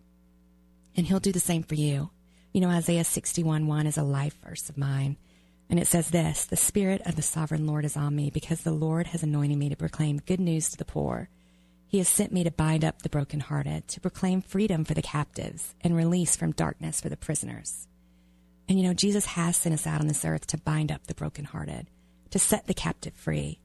And 0.96 1.06
He'll 1.06 1.20
do 1.20 1.32
the 1.32 1.40
same 1.40 1.62
for 1.62 1.74
you. 1.74 2.10
You 2.52 2.60
know, 2.60 2.68
Isaiah 2.68 3.04
61 3.04 3.66
1 3.66 3.86
is 3.86 3.98
a 3.98 4.02
life 4.02 4.36
verse 4.44 4.68
of 4.68 4.78
mine. 4.78 5.16
And 5.68 5.80
it 5.80 5.88
says 5.88 6.10
this 6.10 6.44
The 6.44 6.56
Spirit 6.56 7.02
of 7.04 7.16
the 7.16 7.22
sovereign 7.22 7.66
Lord 7.66 7.84
is 7.84 7.96
on 7.96 8.14
me 8.14 8.30
because 8.30 8.60
the 8.60 8.72
Lord 8.72 9.08
has 9.08 9.24
anointed 9.24 9.58
me 9.58 9.68
to 9.70 9.76
proclaim 9.76 10.22
good 10.24 10.40
news 10.40 10.70
to 10.70 10.76
the 10.76 10.84
poor. 10.84 11.28
He 11.88 11.98
has 11.98 12.08
sent 12.08 12.32
me 12.32 12.44
to 12.44 12.50
bind 12.50 12.84
up 12.84 13.02
the 13.02 13.08
brokenhearted, 13.08 13.88
to 13.88 14.00
proclaim 14.00 14.42
freedom 14.42 14.84
for 14.84 14.94
the 14.94 15.02
captives, 15.02 15.74
and 15.82 15.96
release 15.96 16.36
from 16.36 16.52
darkness 16.52 17.00
for 17.00 17.08
the 17.08 17.16
prisoners 17.16 17.86
and 18.68 18.80
you 18.80 18.86
know, 18.86 18.94
Jesus 18.94 19.26
has 19.26 19.56
sent 19.56 19.74
us 19.74 19.86
out 19.86 20.00
on 20.00 20.08
this 20.08 20.24
earth 20.24 20.46
to 20.48 20.58
bind 20.58 20.90
up 20.90 21.06
the 21.06 21.14
brokenhearted, 21.14 21.88
to 22.30 22.38
set 22.38 22.66
the 22.66 22.74
captive 22.74 23.14
free. 23.14 23.58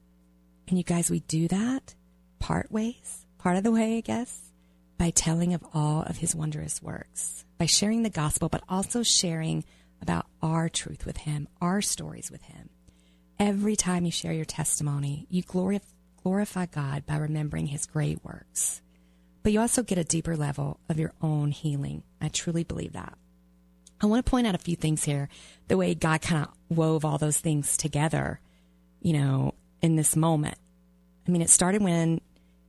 And 0.68 0.78
you 0.78 0.84
guys, 0.84 1.10
we 1.10 1.20
do 1.20 1.48
that 1.48 1.94
part 2.38 2.70
ways, 2.70 3.26
part 3.38 3.56
of 3.56 3.64
the 3.64 3.72
way, 3.72 3.98
I 3.98 4.00
guess, 4.00 4.52
by 4.98 5.10
telling 5.10 5.54
of 5.54 5.64
all 5.74 6.02
of 6.02 6.18
his 6.18 6.34
wondrous 6.34 6.82
works, 6.82 7.44
by 7.58 7.66
sharing 7.66 8.02
the 8.02 8.10
gospel, 8.10 8.48
but 8.48 8.62
also 8.68 9.02
sharing 9.02 9.64
about 10.00 10.26
our 10.42 10.68
truth 10.68 11.06
with 11.06 11.16
him, 11.18 11.48
our 11.60 11.80
stories 11.82 12.30
with 12.30 12.42
him. 12.42 12.68
Every 13.38 13.76
time 13.76 14.04
you 14.04 14.12
share 14.12 14.32
your 14.32 14.44
testimony, 14.44 15.26
you 15.28 15.42
glorify 15.42 16.66
God 16.66 17.06
by 17.06 17.16
remembering 17.16 17.66
his 17.66 17.86
great 17.86 18.24
works. 18.24 18.82
But 19.42 19.52
you 19.52 19.60
also 19.60 19.82
get 19.82 19.98
a 19.98 20.04
deeper 20.04 20.36
level 20.36 20.78
of 20.88 21.00
your 21.00 21.12
own 21.20 21.50
healing. 21.50 22.04
I 22.20 22.28
truly 22.28 22.62
believe 22.62 22.92
that. 22.92 23.18
I 24.02 24.06
want 24.06 24.24
to 24.24 24.30
point 24.30 24.46
out 24.46 24.54
a 24.54 24.58
few 24.58 24.76
things 24.76 25.04
here. 25.04 25.28
The 25.68 25.76
way 25.76 25.94
God 25.94 26.20
kind 26.20 26.44
of 26.44 26.76
wove 26.76 27.04
all 27.04 27.18
those 27.18 27.38
things 27.38 27.76
together, 27.76 28.40
you 29.00 29.12
know, 29.12 29.54
in 29.80 29.96
this 29.96 30.16
moment. 30.16 30.58
I 31.26 31.30
mean, 31.30 31.42
it 31.42 31.50
started 31.50 31.82
when 31.82 32.20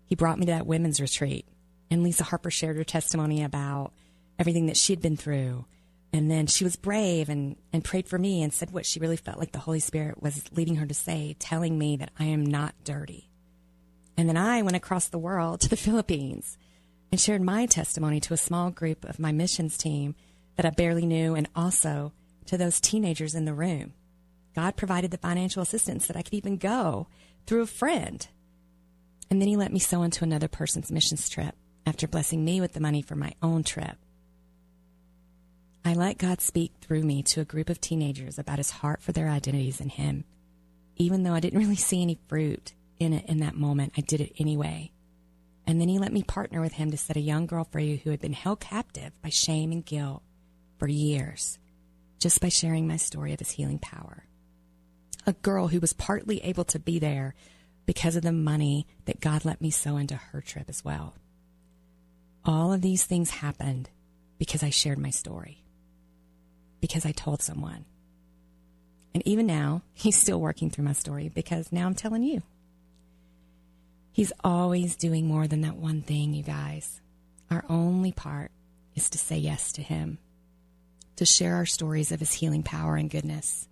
he 0.05 0.15
brought 0.15 0.37
me 0.37 0.45
to 0.45 0.51
that 0.51 0.67
women's 0.67 1.01
retreat 1.01 1.47
and 1.89 2.03
Lisa 2.03 2.23
Harper 2.23 2.51
shared 2.51 2.77
her 2.77 2.83
testimony 2.83 3.43
about 3.43 3.93
everything 4.39 4.65
that 4.65 4.77
she'd 4.77 5.01
been 5.01 5.17
through. 5.17 5.65
And 6.11 6.29
then 6.29 6.45
she 6.45 6.63
was 6.63 6.75
brave 6.75 7.29
and, 7.29 7.55
and 7.71 7.83
prayed 7.83 8.07
for 8.07 8.19
me 8.19 8.43
and 8.43 8.53
said 8.53 8.71
what 8.71 8.85
she 8.85 8.99
really 8.99 9.17
felt 9.17 9.39
like 9.39 9.51
the 9.51 9.59
Holy 9.59 9.79
Spirit 9.79 10.21
was 10.21 10.43
leading 10.51 10.75
her 10.75 10.85
to 10.85 10.93
say, 10.93 11.35
telling 11.39 11.77
me 11.77 11.97
that 11.97 12.11
I 12.19 12.25
am 12.25 12.45
not 12.45 12.75
dirty. 12.83 13.29
And 14.15 14.29
then 14.29 14.37
I 14.37 14.61
went 14.61 14.75
across 14.75 15.07
the 15.07 15.17
world 15.17 15.61
to 15.61 15.69
the 15.69 15.77
Philippines 15.77 16.57
and 17.11 17.19
shared 17.19 17.41
my 17.41 17.65
testimony 17.65 18.19
to 18.21 18.33
a 18.33 18.37
small 18.37 18.69
group 18.69 19.05
of 19.05 19.19
my 19.19 19.31
missions 19.31 19.77
team 19.77 20.15
that 20.55 20.65
I 20.65 20.69
barely 20.69 21.05
knew, 21.05 21.35
and 21.35 21.47
also 21.55 22.13
to 22.45 22.57
those 22.57 22.79
teenagers 22.79 23.35
in 23.35 23.45
the 23.45 23.53
room. 23.53 23.93
God 24.55 24.75
provided 24.75 25.11
the 25.11 25.17
financial 25.17 25.61
assistance 25.61 26.07
that 26.07 26.17
I 26.17 26.21
could 26.21 26.33
even 26.33 26.57
go 26.57 27.07
through 27.45 27.61
a 27.61 27.67
friend. 27.67 28.25
And 29.29 29.41
then 29.41 29.47
He 29.47 29.55
let 29.55 29.73
me 29.73 29.79
sow 29.79 30.03
into 30.03 30.23
another 30.23 30.47
person's 30.47 30.91
missions 30.91 31.29
trip 31.29 31.55
after 31.85 32.07
blessing 32.07 32.45
me 32.45 32.61
with 32.61 32.73
the 32.73 32.79
money 32.79 33.01
for 33.01 33.15
my 33.15 33.33
own 33.41 33.63
trip. 33.63 33.97
I 35.85 35.93
let 35.93 36.17
God 36.17 36.39
speak 36.39 36.73
through 36.79 37.03
me 37.03 37.23
to 37.23 37.41
a 37.41 37.45
group 37.45 37.69
of 37.69 37.81
teenagers 37.81 38.39
about 38.39 38.59
His 38.59 38.71
heart 38.71 39.01
for 39.01 39.11
their 39.11 39.29
identities 39.29 39.81
in 39.81 39.89
Him. 39.89 40.23
Even 40.95 41.23
though 41.23 41.33
I 41.33 41.39
didn't 41.39 41.59
really 41.59 41.75
see 41.75 42.01
any 42.01 42.19
fruit 42.27 42.73
in 42.99 43.13
it 43.13 43.25
in 43.25 43.39
that 43.39 43.55
moment, 43.55 43.93
I 43.97 44.01
did 44.01 44.21
it 44.21 44.33
anyway. 44.39 44.91
And 45.65 45.81
then 45.81 45.89
He 45.89 45.97
let 45.97 46.13
me 46.13 46.23
partner 46.23 46.61
with 46.61 46.73
Him 46.73 46.91
to 46.91 46.97
set 46.97 47.17
a 47.17 47.21
young 47.21 47.47
girl 47.47 47.63
free 47.63 47.97
who 47.97 48.11
had 48.11 48.21
been 48.21 48.33
held 48.33 48.59
captive 48.59 49.11
by 49.21 49.29
shame 49.29 49.71
and 49.71 49.83
guilt 49.83 50.21
for 50.77 50.87
years 50.87 51.57
just 52.23 52.39
by 52.39 52.47
sharing 52.47 52.87
my 52.87 52.95
story 52.95 53.33
of 53.33 53.39
his 53.39 53.51
healing 53.51 53.79
power. 53.79 54.23
A 55.27 55.33
girl 55.33 55.67
who 55.67 55.81
was 55.81 55.91
partly 55.91 56.41
able 56.41 56.63
to 56.65 56.79
be 56.79 56.97
there 56.97 57.35
because 57.85 58.15
of 58.15 58.23
the 58.23 58.31
money 58.31 58.87
that 59.03 59.19
God 59.19 59.43
let 59.43 59.59
me 59.59 59.69
sow 59.69 59.97
into 59.97 60.15
her 60.15 60.39
trip 60.39 60.69
as 60.69 60.85
well. 60.85 61.15
All 62.45 62.71
of 62.71 62.81
these 62.81 63.03
things 63.03 63.29
happened 63.29 63.89
because 64.37 64.63
I 64.63 64.69
shared 64.69 64.99
my 64.99 65.09
story, 65.09 65.65
because 66.79 67.05
I 67.05 67.11
told 67.11 67.41
someone. 67.41 67.83
And 69.13 69.21
even 69.27 69.45
now, 69.45 69.81
he's 69.93 70.17
still 70.17 70.39
working 70.39 70.69
through 70.69 70.85
my 70.85 70.93
story 70.93 71.27
because 71.27 71.73
now 71.73 71.85
I'm 71.85 71.95
telling 71.95 72.23
you. 72.23 72.41
He's 74.13 74.31
always 74.45 74.95
doing 74.95 75.27
more 75.27 75.45
than 75.45 75.59
that 75.61 75.75
one 75.75 76.03
thing, 76.03 76.33
you 76.33 76.43
guys. 76.43 77.01
Our 77.51 77.65
only 77.67 78.13
part 78.13 78.51
is 78.95 79.09
to 79.09 79.17
say 79.17 79.37
yes 79.37 79.73
to 79.73 79.81
him 79.81 80.19
to 81.15 81.25
share 81.25 81.55
our 81.55 81.65
stories 81.65 82.11
of 82.11 82.19
his 82.19 82.33
healing 82.33 82.63
power 82.63 82.95
and 82.95 83.09
goodness, 83.09 83.67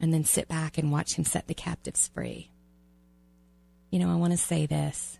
and 0.00 0.12
then 0.12 0.24
sit 0.24 0.48
back 0.48 0.78
and 0.78 0.92
watch 0.92 1.14
him 1.14 1.24
set 1.24 1.46
the 1.46 1.54
captives 1.54 2.08
free. 2.08 2.50
You 3.90 3.98
know, 3.98 4.10
I 4.10 4.16
want 4.16 4.32
to 4.32 4.38
say 4.38 4.66
this 4.66 5.18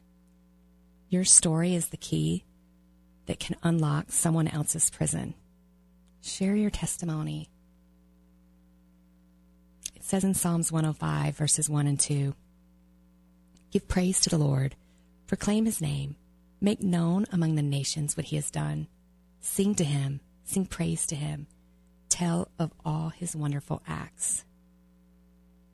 your 1.09 1.25
story 1.25 1.75
is 1.75 1.89
the 1.89 1.97
key 1.97 2.45
that 3.27 3.41
can 3.41 3.57
unlock 3.63 4.07
someone 4.11 4.49
else's 4.49 4.91
prison. 4.91 5.35
Share 6.23 6.57
your 6.57 6.71
testimony. 6.71 7.49
It 9.95 10.05
says 10.05 10.25
in 10.25 10.35
Psalms 10.35 10.73
105, 10.73 11.37
verses 11.37 11.71
1 11.71 11.87
and 11.87 11.99
2 11.99 12.35
Give 13.71 13.87
praise 13.87 14.21
to 14.21 14.31
the 14.31 14.39
Lord. 14.39 14.75
Proclaim 15.27 15.67
his 15.67 15.81
name. 15.81 16.17
Make 16.61 16.83
known 16.83 17.27
among 17.31 17.55
the 17.55 17.63
nations 17.63 18.17
what 18.17 18.27
he 18.27 18.37
has 18.37 18.51
done. 18.51 18.89
Sing 19.41 19.75
to 19.77 19.85
him. 19.85 20.21
Sing 20.47 20.65
praise 20.65 21.07
to 21.09 21.17
him. 21.17 21.49
Tell 22.09 22.49
of 22.59 22.73
all 22.85 23.11
his 23.11 23.37
wonderful 23.37 23.83
acts. 23.87 24.45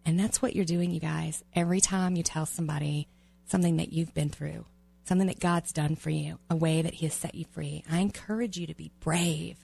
And 0.05 0.19
that's 0.19 0.43
what 0.43 0.57
you're 0.57 0.65
doing, 0.65 0.91
you 0.91 0.99
guys. 0.99 1.45
Every 1.55 1.81
time 1.81 2.17
you 2.17 2.23
tell 2.23 2.47
somebody 2.47 3.07
something 3.45 3.77
that 3.77 3.93
you've 3.93 4.15
been 4.15 4.31
through, 4.31 4.65
something 5.05 5.29
that 5.29 5.41
God's 5.41 5.73
done 5.73 5.95
for 5.95 6.11
you, 6.11 6.39
a 6.51 6.57
way 6.57 6.83
that 6.83 6.95
he 6.95 7.07
has 7.07 7.15
set 7.15 7.35
you 7.35 7.45
free, 7.53 7.85
I 7.89 7.99
encourage 7.99 8.57
you 8.57 8.67
to 8.67 8.75
be 8.75 8.91
brave, 8.99 9.59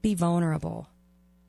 be 0.00 0.14
vulnerable. 0.14 0.88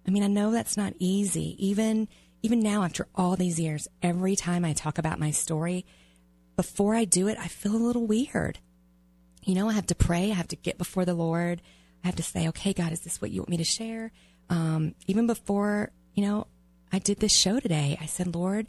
I 0.07 0.11
mean, 0.11 0.23
I 0.23 0.27
know 0.27 0.51
that's 0.51 0.75
not 0.75 0.93
easy. 0.99 1.55
Even 1.65 2.07
even 2.43 2.59
now 2.59 2.83
after 2.83 3.07
all 3.15 3.35
these 3.35 3.59
years, 3.59 3.87
every 4.01 4.35
time 4.35 4.65
I 4.65 4.73
talk 4.73 4.97
about 4.97 5.19
my 5.19 5.31
story, 5.31 5.85
before 6.55 6.95
I 6.95 7.05
do 7.05 7.27
it, 7.27 7.37
I 7.39 7.47
feel 7.47 7.75
a 7.75 7.77
little 7.77 8.05
weird. 8.05 8.59
You 9.43 9.55
know, 9.55 9.69
I 9.69 9.73
have 9.73 9.87
to 9.87 9.95
pray, 9.95 10.31
I 10.31 10.35
have 10.35 10.47
to 10.49 10.55
get 10.55 10.77
before 10.77 11.05
the 11.05 11.13
Lord. 11.13 11.61
I 12.03 12.07
have 12.07 12.15
to 12.17 12.23
say, 12.23 12.47
"Okay, 12.49 12.73
God, 12.73 12.91
is 12.91 13.01
this 13.01 13.21
what 13.21 13.31
you 13.31 13.41
want 13.41 13.49
me 13.49 13.57
to 13.57 13.63
share?" 13.63 14.11
Um, 14.49 14.95
even 15.07 15.27
before, 15.27 15.91
you 16.13 16.23
know, 16.23 16.47
I 16.91 16.99
did 16.99 17.19
this 17.19 17.37
show 17.37 17.59
today, 17.59 17.97
I 17.99 18.05
said, 18.05 18.35
"Lord, 18.35 18.67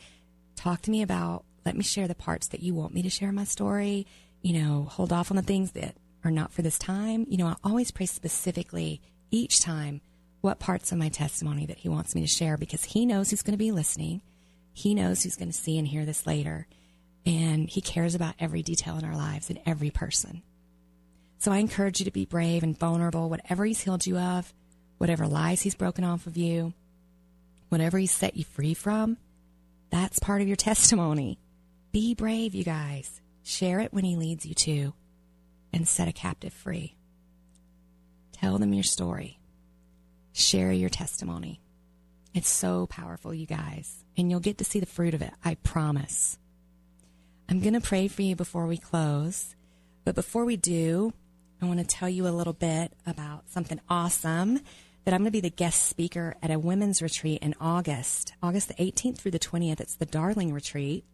talk 0.57 0.83
to 0.83 0.91
me 0.91 1.03
about 1.03 1.45
let 1.65 1.77
me 1.77 1.85
share 1.85 2.09
the 2.09 2.15
parts 2.15 2.49
that 2.49 2.63
you 2.63 2.75
want 2.75 2.95
me 2.95 3.03
to 3.03 3.11
share 3.11 3.31
my 3.31 3.45
story. 3.45 4.07
You 4.41 4.63
know, 4.63 4.85
hold 4.91 5.13
off 5.13 5.31
on 5.31 5.37
the 5.37 5.43
things 5.43 5.73
that 5.73 5.97
are 6.25 6.31
not 6.31 6.53
for 6.53 6.63
this 6.63 6.79
time. 6.79 7.27
You 7.29 7.37
know, 7.37 7.47
I 7.47 7.57
always 7.63 7.91
pray 7.91 8.07
specifically 8.07 9.03
each 9.31 9.61
time 9.61 10.01
what 10.41 10.59
parts 10.59 10.93
of 10.93 10.99
my 10.99 11.09
testimony 11.09 11.67
that 11.67 11.79
he 11.79 11.89
wants 11.89 12.15
me 12.15 12.23
to 12.23 12.27
share 12.27 12.57
because 12.57 12.85
he 12.85 13.05
knows 13.05 13.31
who's 13.31 13.43
going 13.43 13.53
to 13.53 13.59
be 13.59 13.73
listening. 13.73 14.23
He 14.73 14.95
knows 14.95 15.23
who's 15.23 15.37
going 15.37 15.51
to 15.51 15.57
see 15.57 15.79
and 15.79 15.87
hear 15.87 16.05
this 16.05 16.27
later. 16.27 16.67
And 17.27 17.69
he 17.69 17.81
cares 17.81 18.15
about 18.15 18.37
every 18.39 18.63
detail 18.63 18.97
in 18.97 19.05
our 19.05 19.17
lives 19.17 19.51
and 19.51 19.61
every 19.67 19.91
person. 19.91 20.43
So 21.39 21.53
I 21.53 21.59
encourage 21.59 22.01
you 22.01 22.05
to 22.05 22.11
be 22.11 22.27
brave 22.27 22.63
and 22.63 22.79
vulnerable, 22.79 23.29
whatever 23.31 23.65
he's 23.65 23.81
healed 23.81 24.07
you 24.07 24.19
of, 24.19 24.53
whatever 24.99 25.27
lies 25.27 25.63
he's 25.63 25.75
broken 25.75 26.05
off 26.05 26.27
of 26.27 26.37
you, 26.37 26.73
whatever 27.69 27.99
he's 27.99 28.13
set 28.13 28.37
you 28.37 28.45
free 28.45 28.75
from. 28.75 29.17
That's 29.91 30.19
part 30.19 30.43
of 30.43 30.49
your 30.49 30.57
testimony. 30.71 31.39
Be 31.93 32.15
brave, 32.15 32.55
you 32.55 32.65
guys. 32.65 33.21
Share 33.45 33.81
it 33.81 33.93
when 33.93 34.05
he 34.05 34.17
leads 34.17 34.45
you 34.45 34.55
to 34.55 34.93
and 35.73 35.87
set 35.87 36.09
a 36.09 36.13
captive 36.13 36.53
free. 36.53 36.97
Tell 38.33 38.59
them 38.59 38.75
your 38.75 38.85
story 38.85 39.39
share 40.39 40.73
your 40.73 40.89
testimony. 40.89 41.61
It's 42.33 42.49
so 42.49 42.87
powerful, 42.87 43.35
you 43.35 43.47
guys, 43.47 44.05
and 44.17 44.31
you'll 44.31 44.41
get 44.41 44.59
to 44.59 44.65
see 44.65 44.81
the 44.81 44.87
fruit 44.87 45.15
of 45.15 45.23
it. 45.23 45.33
I 45.45 45.57
promise. 45.57 46.39
I'm 47.49 47.61
going 47.61 47.75
to 47.75 47.81
pray 47.81 48.09
for 48.09 48.23
you 48.23 48.37
before 48.37 48.67
we 48.67 48.79
close. 48.79 49.57
But 50.05 50.15
before 50.15 50.45
we 50.45 50.57
do, 50.57 51.13
I 51.61 51.67
want 51.67 51.81
to 51.81 51.85
tell 51.85 52.09
you 52.09 52.29
a 52.29 52.31
little 52.31 52.53
bit 52.53 52.93
about 53.05 53.51
something 53.51 53.81
awesome 53.89 54.61
that 55.05 55.13
I'm 55.13 55.21
going 55.21 55.27
to 55.27 55.31
be 55.33 55.41
the 55.41 55.51
guest 55.51 55.87
speaker 55.87 56.37
at 56.41 56.53
a 56.53 56.59
women's 56.59 57.03
retreat 57.03 57.43
in 57.43 57.55
August, 57.61 58.33
August 58.41 58.69
the 58.69 58.75
18th 58.75 59.19
through 59.19 59.33
the 59.33 59.41
20th. 59.41 59.81
It's 59.81 59.97
the 59.97 60.07
Darling 60.07 60.53
Retreat, 60.53 61.05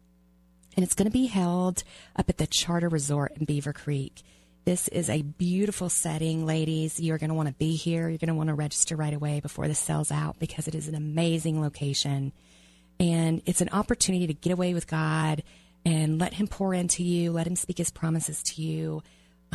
and 0.75 0.83
it's 0.83 0.93
going 0.93 1.07
to 1.07 1.11
be 1.11 1.25
held 1.25 1.83
up 2.15 2.29
at 2.29 2.37
the 2.37 2.45
Charter 2.45 2.89
Resort 2.89 3.31
in 3.37 3.45
Beaver 3.45 3.73
Creek. 3.73 4.21
This 4.65 4.87
is 4.89 5.09
a 5.09 5.23
beautiful 5.23 5.89
setting, 5.89 6.45
ladies. 6.45 6.99
You're 6.99 7.17
going 7.17 7.29
to 7.29 7.35
want 7.35 7.49
to 7.49 7.55
be 7.55 7.75
here. 7.75 8.07
You're 8.07 8.19
going 8.19 8.27
to 8.27 8.35
want 8.35 8.49
to 8.49 8.55
register 8.55 8.95
right 8.95 9.13
away 9.13 9.39
before 9.39 9.67
the 9.67 9.75
sells 9.75 10.11
out 10.11 10.37
because 10.37 10.67
it 10.67 10.75
is 10.75 10.87
an 10.87 10.95
amazing 10.95 11.59
location. 11.59 12.33
And 12.99 13.41
it's 13.47 13.61
an 13.61 13.69
opportunity 13.71 14.27
to 14.27 14.33
get 14.33 14.53
away 14.53 14.75
with 14.75 14.87
God 14.87 15.41
and 15.83 16.19
let 16.19 16.35
Him 16.35 16.47
pour 16.47 16.73
into 16.73 17.03
you, 17.03 17.31
let 17.31 17.47
Him 17.47 17.55
speak 17.55 17.79
His 17.79 17.91
promises 17.91 18.43
to 18.43 18.61
you, 18.61 19.01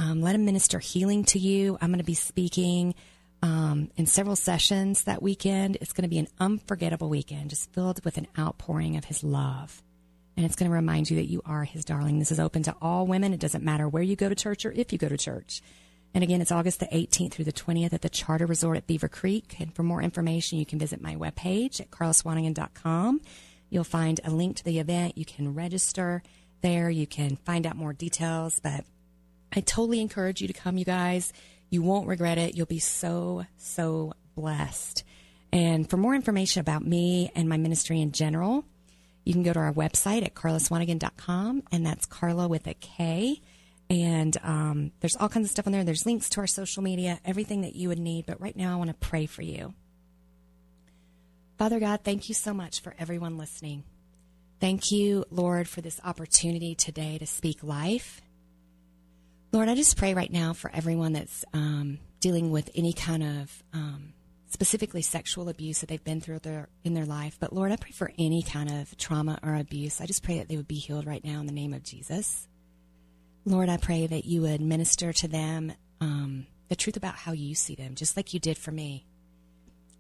um, 0.01 0.23
let 0.23 0.35
Him 0.35 0.45
minister 0.45 0.79
healing 0.79 1.25
to 1.25 1.39
you. 1.39 1.79
I'm 1.81 1.91
going 1.91 1.99
to 1.99 2.05
be 2.05 2.15
speaking 2.15 2.95
um, 3.43 3.91
in 3.97 4.07
several 4.07 4.37
sessions 4.37 5.05
that 5.05 5.23
weekend. 5.23 5.77
It's 5.81 5.93
going 5.93 6.03
to 6.03 6.09
be 6.09 6.19
an 6.19 6.29
unforgettable 6.39 7.09
weekend, 7.09 7.51
just 7.51 7.73
filled 7.73 8.05
with 8.05 8.17
an 8.17 8.27
outpouring 8.39 8.97
of 8.97 9.05
His 9.05 9.23
love 9.23 9.83
and 10.41 10.47
it's 10.47 10.57
going 10.57 10.71
to 10.71 10.75
remind 10.75 11.11
you 11.11 11.17
that 11.17 11.29
you 11.29 11.43
are 11.45 11.65
his 11.65 11.85
darling. 11.85 12.19
This 12.19 12.33
is 12.33 12.41
open 12.41 12.63
to 12.63 12.75
all 12.81 13.07
women. 13.07 13.35
It 13.35 13.41
doesn't 13.41 13.63
matter 13.63 13.87
where 13.87 14.03
you 14.03 14.17
go 14.17 14.29
to 14.29 14.35
church 14.35 14.65
or 14.65 14.73
if 14.73 14.91
you 14.91 14.99
go 14.99 15.07
to 15.07 15.19
church. 15.19 15.61
And 16.15 16.25
again, 16.25 16.41
it's 16.41 16.51
August 16.51 16.81
the 16.81 16.87
18th 16.87 17.33
through 17.33 17.45
the 17.45 17.53
20th 17.53 17.93
at 17.93 18.01
the 18.01 18.09
Charter 18.09 18.47
Resort 18.47 18.79
at 18.79 18.87
Beaver 18.87 19.09
Creek. 19.09 19.57
And 19.61 19.75
for 19.75 19.83
more 19.83 20.01
information, 20.01 20.59
you 20.59 20.65
can 20.65 20.79
visit 20.79 21.03
my 21.03 21.15
webpage 21.15 21.79
at 21.79 21.91
carlaswanigan.com. 21.91 23.21
You'll 23.69 23.85
find 23.85 24.19
a 24.25 24.31
link 24.31 24.57
to 24.57 24.65
the 24.65 24.79
event. 24.79 25.19
You 25.19 25.27
can 25.27 25.55
register 25.55 26.23
there. 26.63 26.89
You 26.89 27.07
can 27.07 27.37
find 27.37 27.67
out 27.67 27.77
more 27.77 27.93
details. 27.93 28.61
But 28.61 28.87
I 29.53 29.61
totally 29.61 30.01
encourage 30.01 30.41
you 30.41 30.47
to 30.49 30.53
come, 30.53 30.79
you 30.79 30.85
guys. 30.85 31.33
You 31.71 31.83
won't 31.83 32.09
regret 32.09 32.39
it. 32.39 32.57
You'll 32.57 32.67
be 32.67 32.79
so, 32.79 33.47
so 33.57 34.13
blessed. 34.35 35.05
And 35.53 35.89
for 35.89 35.97
more 35.97 36.15
information 36.15 36.61
about 36.61 36.87
me 36.87 37.31
and 37.35 37.49
my 37.49 37.57
ministry 37.57 38.01
in 38.01 38.13
general, 38.13 38.65
you 39.25 39.33
can 39.33 39.43
go 39.43 39.53
to 39.53 39.59
our 39.59 39.73
website 39.73 40.25
at 40.25 40.35
carlaswanigan.com, 40.35 41.65
and 41.73 41.85
that's 41.85 42.07
Carla 42.07 42.49
with 42.49 42.67
a 42.67 42.75
K. 42.75 43.41
And 43.89 44.37
um, 44.43 44.93
there's 45.01 45.17
all 45.17 45.29
kinds 45.29 45.47
of 45.47 45.51
stuff 45.51 45.67
on 45.67 45.73
there. 45.73 45.83
There's 45.83 46.07
links 46.07 46.29
to 46.31 46.41
our 46.41 46.47
social 46.47 46.83
media, 46.83 47.21
everything 47.25 47.63
that 47.63 47.75
you 47.75 47.89
would 47.89 47.99
need. 47.99 48.27
But 48.27 48.41
right 48.41 48.57
now, 48.57 48.73
I 48.73 48.77
want 48.77 48.91
to 48.91 48.95
pray 48.95 49.27
for 49.27 49.43
you. 49.43 49.75
Father 51.59 51.81
God, 51.81 52.01
thank 52.05 52.29
you 52.29 52.35
so 52.35 52.55
much 52.55 52.81
for 52.81 52.95
everyone 52.99 53.37
listening. 53.37 53.83
Thank 54.61 54.93
you, 54.93 55.25
Lord, 55.31 55.69
for 55.69 55.81
this 55.81 56.01
opportunity 56.05 56.75
today 56.75 57.19
to 57.19 57.27
speak 57.27 57.63
life. 57.63 58.21
Lord, 59.53 59.69
I 59.69 59.75
just 59.75 59.97
pray 59.97 60.15
right 60.15 60.33
now 60.33 60.53
for 60.53 60.71
everyone 60.73 61.13
that's 61.13 61.45
um, 61.53 61.99
dealing 62.21 62.53
with 62.53 62.71
any 62.77 62.93
kind 62.93 63.23
of 63.25 63.63
um, 63.73 64.13
specifically 64.47 65.03
sexual 65.03 65.49
abuse 65.49 65.81
that 65.81 65.89
they've 65.89 66.05
been 66.05 66.21
through 66.21 66.39
their, 66.39 66.69
in 66.85 66.95
their 66.95 67.05
life. 67.05 67.37
But 67.41 67.53
Lord, 67.53 67.73
I 67.73 67.77
pray 67.77 67.91
for 67.91 68.13
any 68.17 68.43
kind 68.43 68.71
of 68.71 68.97
trauma 68.97 69.41
or 69.43 69.57
abuse. 69.57 70.01
I 70.01 70.07
just 70.07 70.23
pray 70.23 70.39
that 70.39 70.49
they 70.49 70.57
would 70.57 70.69
be 70.69 70.77
healed 70.77 71.05
right 71.05 71.25
now 71.25 71.41
in 71.41 71.47
the 71.47 71.53
name 71.53 71.75
of 71.75 71.83
Jesus. 71.83 72.47
Lord, 73.45 73.69
I 73.69 73.77
pray 73.77 74.07
that 74.07 74.25
you 74.25 74.43
would 74.43 74.61
minister 74.61 75.13
to 75.15 75.27
them 75.27 75.73
um, 76.01 76.47
the 76.69 76.77
truth 76.77 76.97
about 76.97 77.17
how 77.17 77.33
you 77.33 77.57
see 77.57 77.75
them, 77.75 77.97
just 77.97 78.17
like 78.17 78.33
you 78.33 78.39
did 78.39 78.57
for 78.57 78.71
me. 78.71 79.05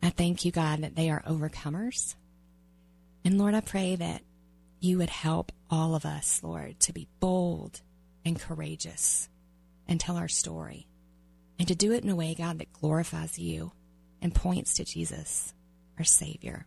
I 0.00 0.10
thank 0.10 0.44
you, 0.44 0.52
God, 0.52 0.82
that 0.82 0.94
they 0.94 1.10
are 1.10 1.24
overcomers. 1.26 2.14
And 3.24 3.36
Lord, 3.36 3.54
I 3.54 3.60
pray 3.62 3.96
that 3.96 4.22
you 4.78 4.98
would 4.98 5.10
help 5.10 5.50
all 5.68 5.96
of 5.96 6.06
us, 6.06 6.40
Lord, 6.44 6.78
to 6.80 6.92
be 6.92 7.08
bold 7.18 7.80
and 8.24 8.38
courageous 8.38 9.28
and 9.90 10.00
tell 10.00 10.16
our 10.16 10.28
story. 10.28 10.86
And 11.58 11.68
to 11.68 11.74
do 11.74 11.92
it 11.92 12.02
in 12.02 12.08
a 12.08 12.16
way, 12.16 12.34
God, 12.34 12.60
that 12.60 12.72
glorifies 12.72 13.38
you 13.38 13.72
and 14.22 14.34
points 14.34 14.74
to 14.74 14.84
Jesus, 14.84 15.52
our 15.98 16.04
Savior. 16.04 16.64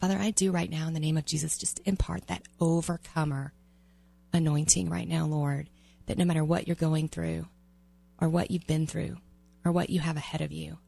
Father, 0.00 0.16
I 0.18 0.30
do 0.30 0.50
right 0.50 0.70
now 0.70 0.88
in 0.88 0.94
the 0.94 1.00
name 1.00 1.18
of 1.18 1.26
Jesus 1.26 1.58
just 1.58 1.80
impart 1.84 2.28
that 2.28 2.42
overcomer 2.58 3.52
anointing 4.32 4.88
right 4.88 5.06
now, 5.06 5.26
Lord, 5.26 5.68
that 6.06 6.16
no 6.16 6.24
matter 6.24 6.42
what 6.42 6.66
you're 6.66 6.74
going 6.74 7.08
through 7.08 7.46
or 8.20 8.28
what 8.28 8.50
you've 8.50 8.66
been 8.66 8.86
through 8.86 9.18
or 9.64 9.72
what 9.72 9.90
you 9.90 10.00
have 10.00 10.16
ahead 10.16 10.40
of 10.40 10.50
you, 10.50 10.78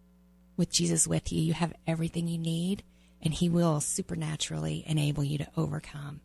with 0.56 0.72
Jesus 0.72 1.06
with 1.06 1.32
you, 1.32 1.40
you 1.40 1.52
have 1.52 1.74
everything 1.86 2.28
you 2.28 2.38
need, 2.38 2.84
and 3.20 3.34
He 3.34 3.48
will 3.48 3.80
supernaturally 3.80 4.84
enable 4.86 5.24
you 5.24 5.38
to 5.38 5.48
overcome 5.56 6.20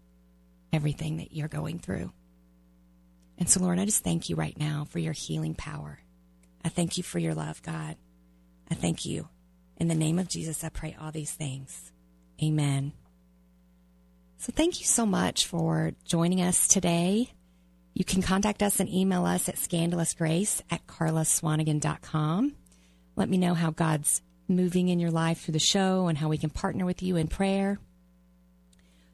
everything 0.72 1.18
that 1.18 1.34
you're 1.34 1.48
going 1.48 1.80
through. 1.80 2.12
And 3.40 3.50
so, 3.50 3.62
Lord, 3.62 3.80
I 3.80 3.86
just 3.86 4.04
thank 4.04 4.30
you 4.30 4.36
right 4.36 4.58
now 4.60 4.86
for 4.90 5.00
your 5.00 5.14
healing 5.14 5.56
power. 5.56 6.00
I 6.64 6.70
thank 6.70 6.98
you 6.98 7.04
for 7.04 7.20
your 7.20 7.34
love, 7.34 7.64
God. 7.64 7.96
I 8.70 8.76
thank 8.76 9.06
you. 9.06 9.30
In 9.78 9.88
the 9.88 9.96
name 9.96 10.20
of 10.20 10.28
Jesus, 10.28 10.64
I 10.64 10.70
pray 10.70 10.96
all 11.00 11.12
these 11.12 11.32
things. 11.32 11.94
Amen. 12.44 12.92
So 14.38 14.52
thank 14.54 14.82
you 14.82 14.86
so 14.86 15.06
much 15.06 15.46
for 15.48 15.94
joining 16.04 16.42
us 16.42 16.68
today. 16.68 17.32
You 17.94 18.04
can 18.04 18.22
contact 18.22 18.62
us 18.62 18.80
and 18.80 18.90
email 18.90 19.26
us 19.26 19.50
at 19.50 19.56
scandalousgrace 19.56 20.62
at 20.70 20.86
carlaswanigan.com. 20.86 22.56
Let 23.16 23.30
me 23.30 23.38
know 23.38 23.54
how 23.54 23.72
God's 23.72 24.22
moving 24.48 24.90
in 24.90 25.00
your 25.00 25.12
life 25.12 25.42
through 25.42 25.54
the 25.54 25.60
show 25.60 26.08
and 26.08 26.18
how 26.18 26.28
we 26.28 26.38
can 26.38 26.50
partner 26.50 26.86
with 26.86 27.02
you 27.02 27.16
in 27.16 27.28
prayer. 27.28 27.80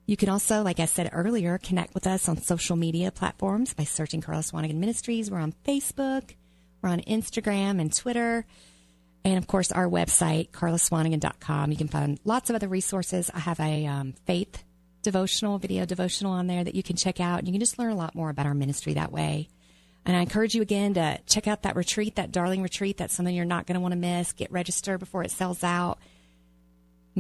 You 0.06 0.18
can 0.18 0.30
also, 0.30 0.62
like 0.62 0.80
I 0.80 0.86
said 0.86 1.10
earlier, 1.14 1.58
connect 1.58 1.96
with 1.96 2.06
us 2.06 2.30
on 2.30 2.38
social 2.38 2.76
media 2.76 3.12
platforms 3.12 3.74
by 3.74 3.86
searching 3.86 4.22
Carla 4.22 4.42
Swanigan 4.42 4.76
Ministries. 4.76 5.32
We're 5.32 5.40
on 5.40 5.54
Facebook, 5.68 6.36
we're 6.82 6.90
on 6.90 7.02
Instagram 7.02 7.82
and 7.82 7.92
Twitter. 7.92 8.46
And 9.24 9.40
of 9.40 9.48
course, 9.48 9.72
our 9.72 9.88
website, 9.88 10.52
carlaswanigan.com. 10.52 11.72
You 11.72 11.78
can 11.78 11.88
find 11.88 12.20
lots 12.24 12.52
of 12.52 12.56
other 12.56 12.68
resources. 12.68 13.32
I 13.34 13.40
have 13.40 13.60
a 13.60 13.88
um, 13.88 14.14
faith 14.28 14.64
devotional, 15.02 15.58
video 15.58 15.86
devotional 15.86 16.34
on 16.34 16.46
there 16.46 16.64
that 16.64 16.76
you 16.76 16.84
can 16.84 16.96
check 16.96 17.20
out. 17.20 17.46
You 17.46 17.52
can 17.52 17.60
just 17.60 17.80
learn 17.80 17.92
a 17.92 17.96
lot 17.96 18.14
more 18.14 18.30
about 18.30 18.46
our 18.46 18.54
ministry 18.54 18.94
that 18.94 19.12
way. 19.12 19.50
And 20.06 20.16
I 20.16 20.22
encourage 20.22 20.54
you 20.54 20.62
again 20.62 20.94
to 20.94 21.20
check 21.26 21.48
out 21.48 21.64
that 21.64 21.76
retreat, 21.76 22.16
that 22.18 22.32
darling 22.32 22.62
retreat. 22.62 22.98
That's 22.98 23.16
something 23.16 23.34
you're 23.34 23.46
not 23.46 23.66
going 23.66 23.74
to 23.74 23.82
want 23.82 23.94
to 23.94 24.00
miss. 24.00 24.34
Get 24.34 24.52
registered 24.52 25.00
before 25.00 25.24
it 25.24 25.32
sells 25.32 25.64
out. 25.64 25.98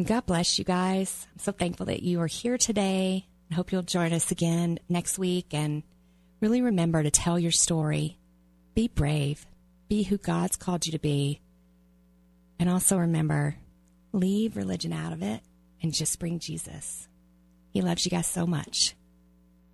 God 0.03 0.25
bless 0.25 0.59
you 0.59 0.65
guys. 0.65 1.25
I'm 1.31 1.39
so 1.39 1.53
thankful 1.53 1.85
that 1.85 2.03
you 2.03 2.19
are 2.19 2.27
here 2.27 2.57
today. 2.57 3.25
I 3.49 3.55
hope 3.55 3.71
you'll 3.71 3.81
join 3.81 4.11
us 4.11 4.29
again 4.29 4.77
next 4.89 5.17
week 5.17 5.53
and 5.53 5.83
really 6.41 6.61
remember 6.61 7.01
to 7.01 7.09
tell 7.09 7.39
your 7.39 7.53
story. 7.53 8.17
Be 8.73 8.89
brave. 8.89 9.45
Be 9.87 10.03
who 10.03 10.17
God's 10.17 10.57
called 10.57 10.85
you 10.85 10.91
to 10.91 10.99
be. 10.99 11.39
And 12.59 12.69
also 12.69 12.97
remember, 12.97 13.55
leave 14.11 14.57
religion 14.57 14.91
out 14.91 15.13
of 15.13 15.21
it 15.21 15.41
and 15.81 15.93
just 15.93 16.19
bring 16.19 16.39
Jesus. 16.39 17.07
He 17.69 17.81
loves 17.81 18.03
you 18.03 18.11
guys 18.11 18.27
so 18.27 18.45
much. 18.45 18.95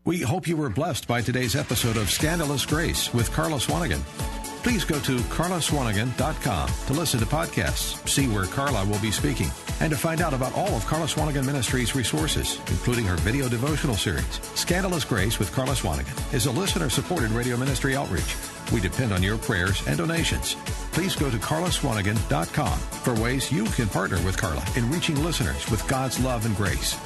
We 0.03 0.21
hope 0.21 0.47
you 0.47 0.57
were 0.57 0.69
blessed 0.69 1.07
by 1.07 1.21
today's 1.21 1.55
episode 1.55 1.97
of 1.97 2.11
Scandalous 2.11 2.65
Grace 2.65 3.11
with 3.11 3.31
Carla 3.31 3.57
Swanigan. 3.57 4.01
Please 4.63 4.85
go 4.85 4.99
to 4.99 5.17
carlaswanigan.com 5.17 6.69
to 6.85 6.93
listen 6.93 7.19
to 7.19 7.25
podcasts, 7.25 8.07
see 8.07 8.27
where 8.27 8.45
Carla 8.45 8.85
will 8.85 8.99
be 8.99 9.09
speaking, 9.09 9.49
and 9.79 9.89
to 9.89 9.97
find 9.97 10.21
out 10.21 10.35
about 10.35 10.53
all 10.53 10.69
of 10.75 10.85
Carla 10.85 11.07
Swanigan 11.07 11.47
Ministries 11.47 11.95
resources, 11.95 12.59
including 12.67 13.03
her 13.05 13.15
video 13.17 13.49
devotional 13.49 13.95
series. 13.95 14.39
Scandalous 14.53 15.03
Grace 15.03 15.39
with 15.39 15.51
Carla 15.51 15.73
Swanigan 15.73 16.33
is 16.33 16.45
a 16.45 16.51
listener-supported 16.51 17.31
radio 17.31 17.57
ministry 17.57 17.95
outreach. 17.95 18.35
We 18.71 18.79
depend 18.79 19.11
on 19.11 19.23
your 19.23 19.39
prayers 19.39 19.85
and 19.87 19.97
donations. 19.97 20.55
Please 20.91 21.15
go 21.15 21.31
to 21.31 21.37
carlaswanigan.com 21.37 22.77
for 22.77 23.15
ways 23.15 23.51
you 23.51 23.65
can 23.65 23.89
partner 23.89 24.21
with 24.23 24.37
Carla 24.37 24.63
in 24.75 24.91
reaching 24.91 25.21
listeners 25.23 25.69
with 25.71 25.85
God's 25.87 26.23
love 26.23 26.45
and 26.45 26.55
grace. 26.55 26.99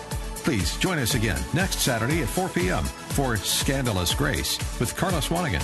Please 0.43 0.75
join 0.77 0.99
us 0.99 1.15
again 1.15 1.41
next 1.53 1.79
Saturday 1.79 2.21
at 2.21 2.27
4 2.27 2.49
p.m. 2.49 2.83
for 2.83 3.37
Scandalous 3.37 4.13
Grace 4.13 4.59
with 4.77 4.95
Carla 4.97 5.19
Swanigan 5.19 5.63